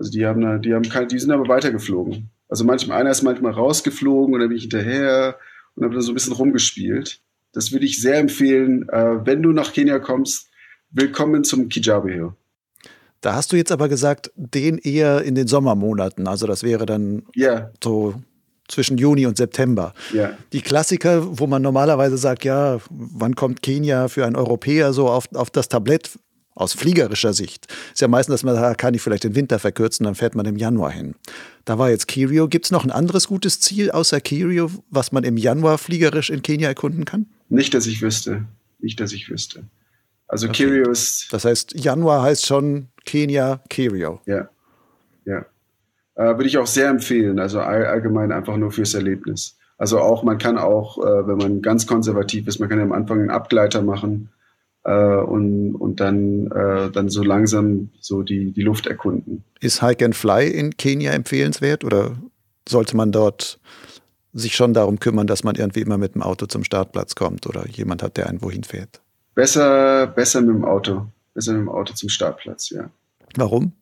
[0.00, 2.30] Also die haben, da, die haben keine, die sind aber weitergeflogen.
[2.48, 5.36] Also manchmal, einer ist manchmal rausgeflogen und dann bin ich hinterher
[5.74, 7.20] und habe dann so ein bisschen rumgespielt.
[7.52, 10.48] Das würde ich sehr empfehlen, äh, wenn du nach Kenia kommst.
[10.90, 12.32] Willkommen zum Kijabe Hill.
[13.20, 16.26] Da hast du jetzt aber gesagt, den eher in den Sommermonaten.
[16.26, 17.70] Also das wäre dann yeah.
[17.84, 18.14] so
[18.68, 19.92] zwischen Juni und September.
[20.14, 20.38] Yeah.
[20.54, 25.26] Die Klassiker, wo man normalerweise sagt, ja, wann kommt Kenia für einen Europäer so auf,
[25.34, 26.18] auf das Tablett?
[26.54, 27.66] Aus fliegerischer Sicht.
[27.92, 30.46] Ist ja meistens, dass man sagt, kann ich vielleicht den Winter verkürzen, dann fährt man
[30.46, 31.14] im Januar hin.
[31.64, 32.48] Da war jetzt Kirio.
[32.48, 36.42] Gibt es noch ein anderes gutes Ziel außer Kirio, was man im Januar fliegerisch in
[36.42, 37.26] Kenia erkunden kann?
[37.48, 38.44] Nicht, dass ich wüsste.
[38.78, 39.64] Nicht, dass ich wüsste.
[40.28, 40.64] Also okay.
[40.64, 41.28] Kirio ist.
[41.32, 44.20] Das heißt, Januar heißt schon Kenia, Kirio.
[44.26, 44.48] Ja.
[45.24, 45.44] Ja.
[46.14, 47.38] Äh, Würde ich auch sehr empfehlen.
[47.38, 49.56] Also all, allgemein einfach nur fürs Erlebnis.
[49.76, 52.92] Also auch, man kann auch, äh, wenn man ganz konservativ ist, man kann ja am
[52.92, 54.30] Anfang einen Abgleiter machen
[54.88, 59.44] und, und dann, äh, dann so langsam so die, die Luft erkunden.
[59.60, 62.16] Ist Hike and Fly in Kenia empfehlenswert oder
[62.68, 63.60] sollte man dort
[64.32, 67.66] sich schon darum kümmern, dass man irgendwie immer mit dem Auto zum Startplatz kommt oder
[67.68, 69.00] jemand hat, der einen wohin fährt?
[69.34, 71.06] Besser, besser mit dem Auto.
[71.34, 72.90] Besser mit dem Auto zum Startplatz, ja.
[73.36, 73.72] Warum?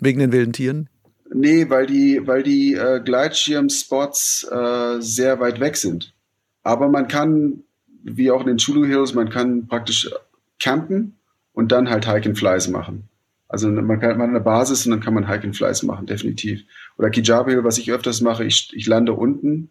[0.00, 0.88] Wegen den wilden Tieren?
[1.32, 6.14] Nee, weil die, weil die äh, Gleitschirm-Spots äh, sehr weit weg sind.
[6.62, 7.64] Aber man kann,
[8.02, 10.10] wie auch in den Chulu Hills, man kann praktisch
[10.58, 11.16] campen
[11.52, 13.08] und dann halt Hike and Flies machen.
[13.48, 16.62] Also man kann man eine Basis und dann kann man Hike and Flies machen, definitiv.
[16.98, 19.70] Oder Kijabe Hill, was ich öfters mache, ich, ich lande unten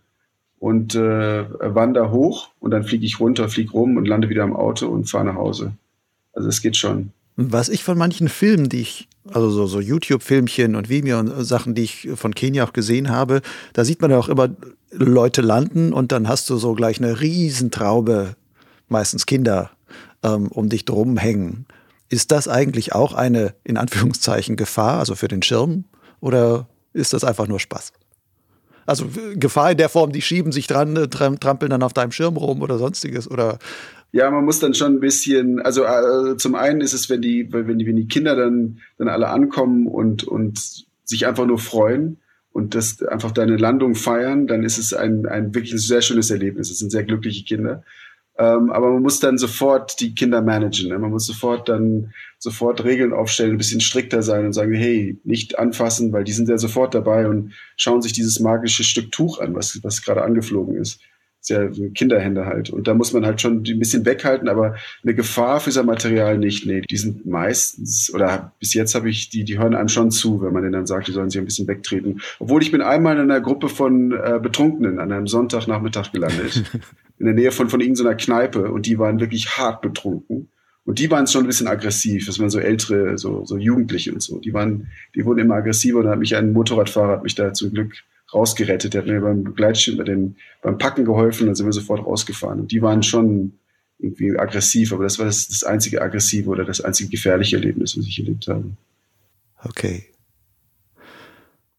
[0.59, 4.55] und äh, wandere hoch und dann fliege ich runter, fliege rum und lande wieder am
[4.55, 5.73] Auto und fahre nach Hause.
[6.33, 7.11] Also es geht schon.
[7.35, 11.75] Was ich von manchen Filmen, die ich, also so, so YouTube-Filmchen und Vimeo und Sachen,
[11.75, 13.41] die ich von Kenia auch gesehen habe,
[13.73, 14.49] da sieht man ja auch immer
[14.89, 18.35] Leute landen und dann hast du so gleich eine Riesentraube,
[18.89, 19.69] meistens Kinder,
[20.27, 21.65] ähm, um dich drum hängen.
[22.09, 25.85] Ist das eigentlich auch eine, in Anführungszeichen, Gefahr, also für den Schirm?
[26.19, 27.93] Oder ist das einfach nur Spaß?
[28.85, 29.05] Also
[29.35, 32.61] Gefahr in der Form, die schieben sich dran, äh, trampeln dann auf deinem Schirm rum
[32.61, 33.29] oder sonstiges?
[33.29, 33.59] Oder
[34.13, 37.51] ja, man muss dann schon ein bisschen, also äh, zum einen ist es, wenn die,
[37.51, 42.17] wenn die, wenn die Kinder dann, dann alle ankommen und, und sich einfach nur freuen
[42.51, 46.71] und das einfach deine Landung feiern, dann ist es ein, ein wirklich sehr schönes Erlebnis.
[46.71, 47.83] Es sind sehr glückliche Kinder.
[48.37, 50.89] Ähm, aber man muss dann sofort die Kinder managen.
[50.89, 50.99] Ne?
[50.99, 55.57] Man muss sofort dann sofort Regeln aufstellen, ein bisschen strikter sein und sagen, hey, nicht
[55.57, 59.55] anfassen, weil die sind ja sofort dabei und schauen sich dieses magische Stück Tuch an,
[59.55, 60.99] was, was gerade angeflogen ist
[61.39, 62.69] ist ja Kinderhände halt.
[62.69, 66.37] Und da muss man halt schon ein bisschen weghalten, aber eine Gefahr für sein Material
[66.37, 66.65] nicht.
[66.65, 70.41] Nee, die sind meistens, oder bis jetzt habe ich, die, die hören einem schon zu,
[70.41, 72.21] wenn man denen dann sagt, die sollen sich ein bisschen wegtreten.
[72.39, 76.63] Obwohl ich bin einmal in einer Gruppe von äh, Betrunkenen an einem Sonntagnachmittag gelandet.
[77.19, 80.49] in der Nähe von, von irgendeiner Kneipe und die waren wirklich hart betrunken.
[80.85, 82.27] Und die waren schon ein bisschen aggressiv.
[82.27, 84.39] Das waren so ältere, so, so Jugendliche und so.
[84.39, 87.51] Die waren, die wurden immer aggressiver und da hat mich ein Motorradfahrer, hat mich da
[87.51, 87.93] zum Glück
[88.33, 88.93] rausgerettet.
[88.93, 92.61] Der hat mir beim Begleitschirm, bei dem, beim Packen geholfen, dann sind wir sofort rausgefahren.
[92.61, 93.53] Und die waren schon
[93.99, 98.05] irgendwie aggressiv, aber das war das, das einzige aggressive oder das einzige gefährliche Erlebnis, was
[98.05, 98.71] ich erlebt habe.
[99.63, 100.05] Okay.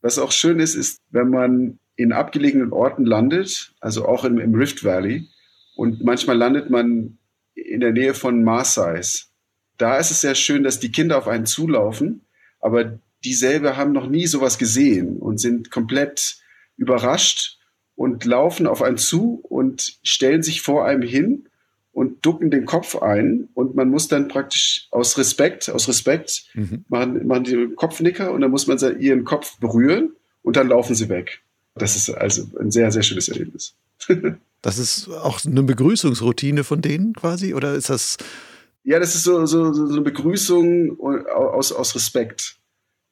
[0.00, 4.54] Was auch schön ist, ist, wenn man in abgelegenen Orten landet, also auch im, im
[4.54, 5.28] Rift Valley,
[5.76, 7.18] und manchmal landet man
[7.54, 9.30] in der Nähe von Maasais.
[9.76, 12.22] Da ist es sehr schön, dass die Kinder auf einen zulaufen,
[12.60, 16.38] aber dieselbe haben noch nie sowas gesehen und sind komplett
[16.76, 17.58] überrascht
[17.94, 21.48] und laufen auf einen zu und stellen sich vor einem hin
[21.98, 26.84] und ducken den Kopf ein und man muss dann praktisch aus Respekt, aus Respekt mhm.
[26.88, 31.08] machen, machen die Kopfnicker und dann muss man ihren Kopf berühren und dann laufen sie
[31.08, 31.40] weg.
[31.74, 33.74] Das ist also ein sehr, sehr schönes Erlebnis.
[34.62, 38.16] das ist auch eine Begrüßungsroutine von denen quasi oder ist das?
[38.84, 42.58] Ja, das ist so, so, so eine Begrüßung aus, aus Respekt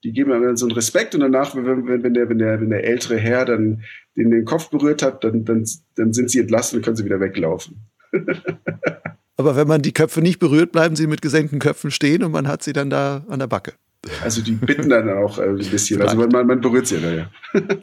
[0.05, 2.85] die geben dann so einen Respekt und danach, wenn, wenn, der, wenn, der, wenn der
[2.85, 3.83] ältere Herr dann
[4.17, 5.65] den, den Kopf berührt hat, dann, dann,
[5.97, 7.81] dann sind sie entlassen und können sie wieder weglaufen.
[9.37, 12.49] Aber wenn man die Köpfe nicht berührt, bleiben sie mit gesenkten Köpfen stehen und man
[12.49, 13.75] hat sie dann da an der Backe.
[14.23, 16.01] Also die bitten dann auch äh, ein bisschen.
[16.01, 17.31] Also man, man berührt sie dann, ja.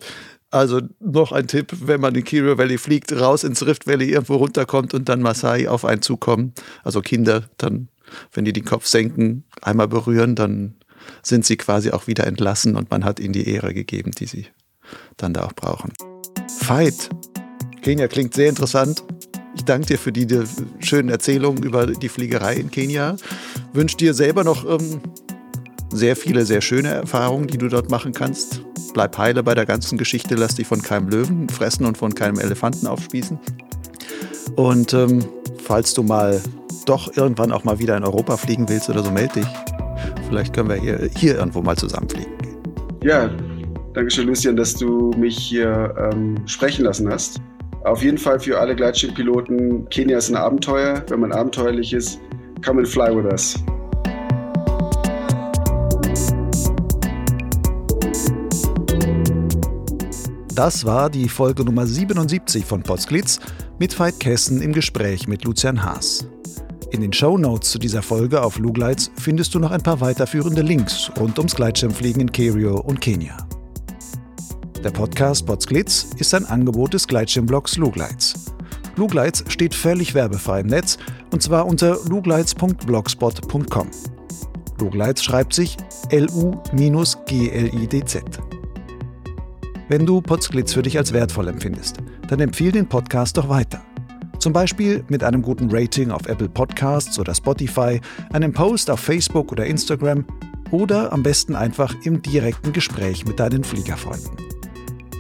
[0.54, 4.36] Also noch ein Tipp, wenn man in Kiro Valley fliegt, raus ins Rift Valley irgendwo
[4.36, 6.54] runterkommt und dann Masai auf einen zukommen.
[6.84, 7.88] Also Kinder, dann,
[8.34, 10.76] wenn die den Kopf senken, einmal berühren, dann
[11.24, 14.46] sind sie quasi auch wieder entlassen und man hat ihnen die Ehre gegeben, die sie
[15.18, 15.92] dann da auch brauchen.
[16.60, 17.10] Fight.
[17.82, 19.04] Kenia klingt sehr interessant.
[19.56, 20.44] Ich danke dir für die, die
[20.80, 23.16] schönen Erzählungen über die Fliegerei in Kenia.
[23.74, 25.02] Wünsche dir selber noch ähm,
[25.92, 28.62] sehr viele, sehr schöne Erfahrungen, die du dort machen kannst.
[28.94, 32.40] Bleib heile bei der ganzen Geschichte, lass dich von keinem Löwen fressen und von keinem
[32.40, 33.40] Elefanten aufspießen.
[34.56, 35.24] Und ähm,
[35.64, 36.42] falls du mal
[36.86, 39.48] doch irgendwann auch mal wieder in Europa fliegen willst oder so, melde dich.
[40.28, 42.32] Vielleicht können wir hier, hier irgendwo mal zusammenfliegen.
[43.04, 43.30] Ja,
[43.94, 47.40] danke schön, Lucian, dass du mich hier ähm, sprechen lassen hast.
[47.84, 51.04] Auf jeden Fall für alle Gleitschirmpiloten, Kenia ist ein Abenteuer.
[51.10, 52.20] Wenn man abenteuerlich ist,
[52.64, 53.56] come and fly with us.
[60.56, 63.40] Das war die Folge Nummer 77 von Potsglitz
[63.80, 66.26] mit Veit Kessen im Gespräch mit Lucian Haas.
[66.92, 70.62] In den Show Notes zu dieser Folge auf Lugleits findest du noch ein paar weiterführende
[70.62, 73.36] Links rund ums Gleitschirmfliegen in Kerio und Kenia.
[74.84, 78.52] Der Podcast Potsglitz ist ein Angebot des Gleitschirmblogs Lugleits.
[78.98, 80.98] Lugleits steht völlig werbefrei im Netz
[81.32, 83.88] und zwar unter lugleits.blogspot.com.
[84.82, 85.78] Lugleits schreibt sich
[86.10, 87.04] L-U-G-L-I-D-Z.
[89.88, 93.82] Wenn du Potsglitz für dich als wertvoll empfindest, dann empfiehl den Podcast doch weiter.
[94.40, 98.02] Zum Beispiel mit einem guten Rating auf Apple Podcasts oder Spotify,
[98.34, 100.26] einem Post auf Facebook oder Instagram
[100.72, 104.53] oder am besten einfach im direkten Gespräch mit deinen Fliegerfreunden.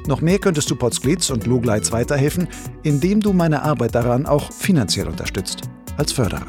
[0.07, 2.47] Noch mehr könntest du Potsglitz und Lugleits weiterhelfen,
[2.84, 5.61] indem du meine Arbeit daran auch finanziell unterstützt,
[5.97, 6.47] als Förderer.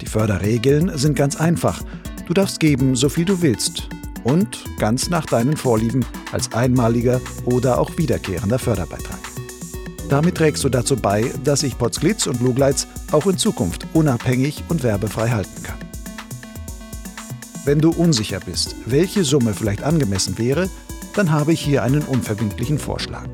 [0.00, 1.82] Die Förderregeln sind ganz einfach.
[2.26, 3.88] Du darfst geben, so viel du willst.
[4.22, 9.18] Und ganz nach deinen Vorlieben als einmaliger oder auch wiederkehrender Förderbeitrag.
[10.08, 14.84] Damit trägst du dazu bei, dass ich Potsglitz und Lugleits auch in Zukunft unabhängig und
[14.84, 15.78] werbefrei halten kann.
[17.64, 20.70] Wenn du unsicher bist, welche Summe vielleicht angemessen wäre,
[21.16, 23.28] dann habe ich hier einen unverbindlichen Vorschlag.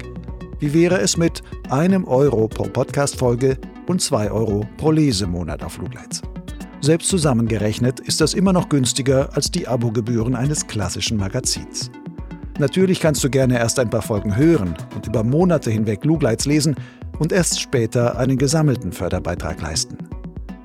[0.60, 6.22] Wie wäre es mit einem Euro pro Podcast-Folge und zwei Euro pro Lesemonat auf Flugleits?
[6.80, 11.90] Selbst zusammengerechnet ist das immer noch günstiger als die Abogebühren eines klassischen Magazins.
[12.58, 16.76] Natürlich kannst du gerne erst ein paar Folgen hören und über Monate hinweg Lugleits lesen
[17.18, 19.96] und erst später einen gesammelten Förderbeitrag leisten.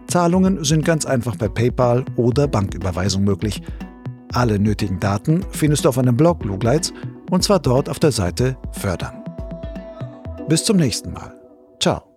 [0.08, 3.62] Zahlungen sind ganz einfach per PayPal oder Banküberweisung möglich.
[4.34, 6.94] Alle nötigen Daten findest du auf einem Blog Lugleits
[7.32, 9.24] und zwar dort auf der Seite Fördern.
[10.48, 11.34] Bis zum nächsten Mal.
[11.80, 12.17] Ciao.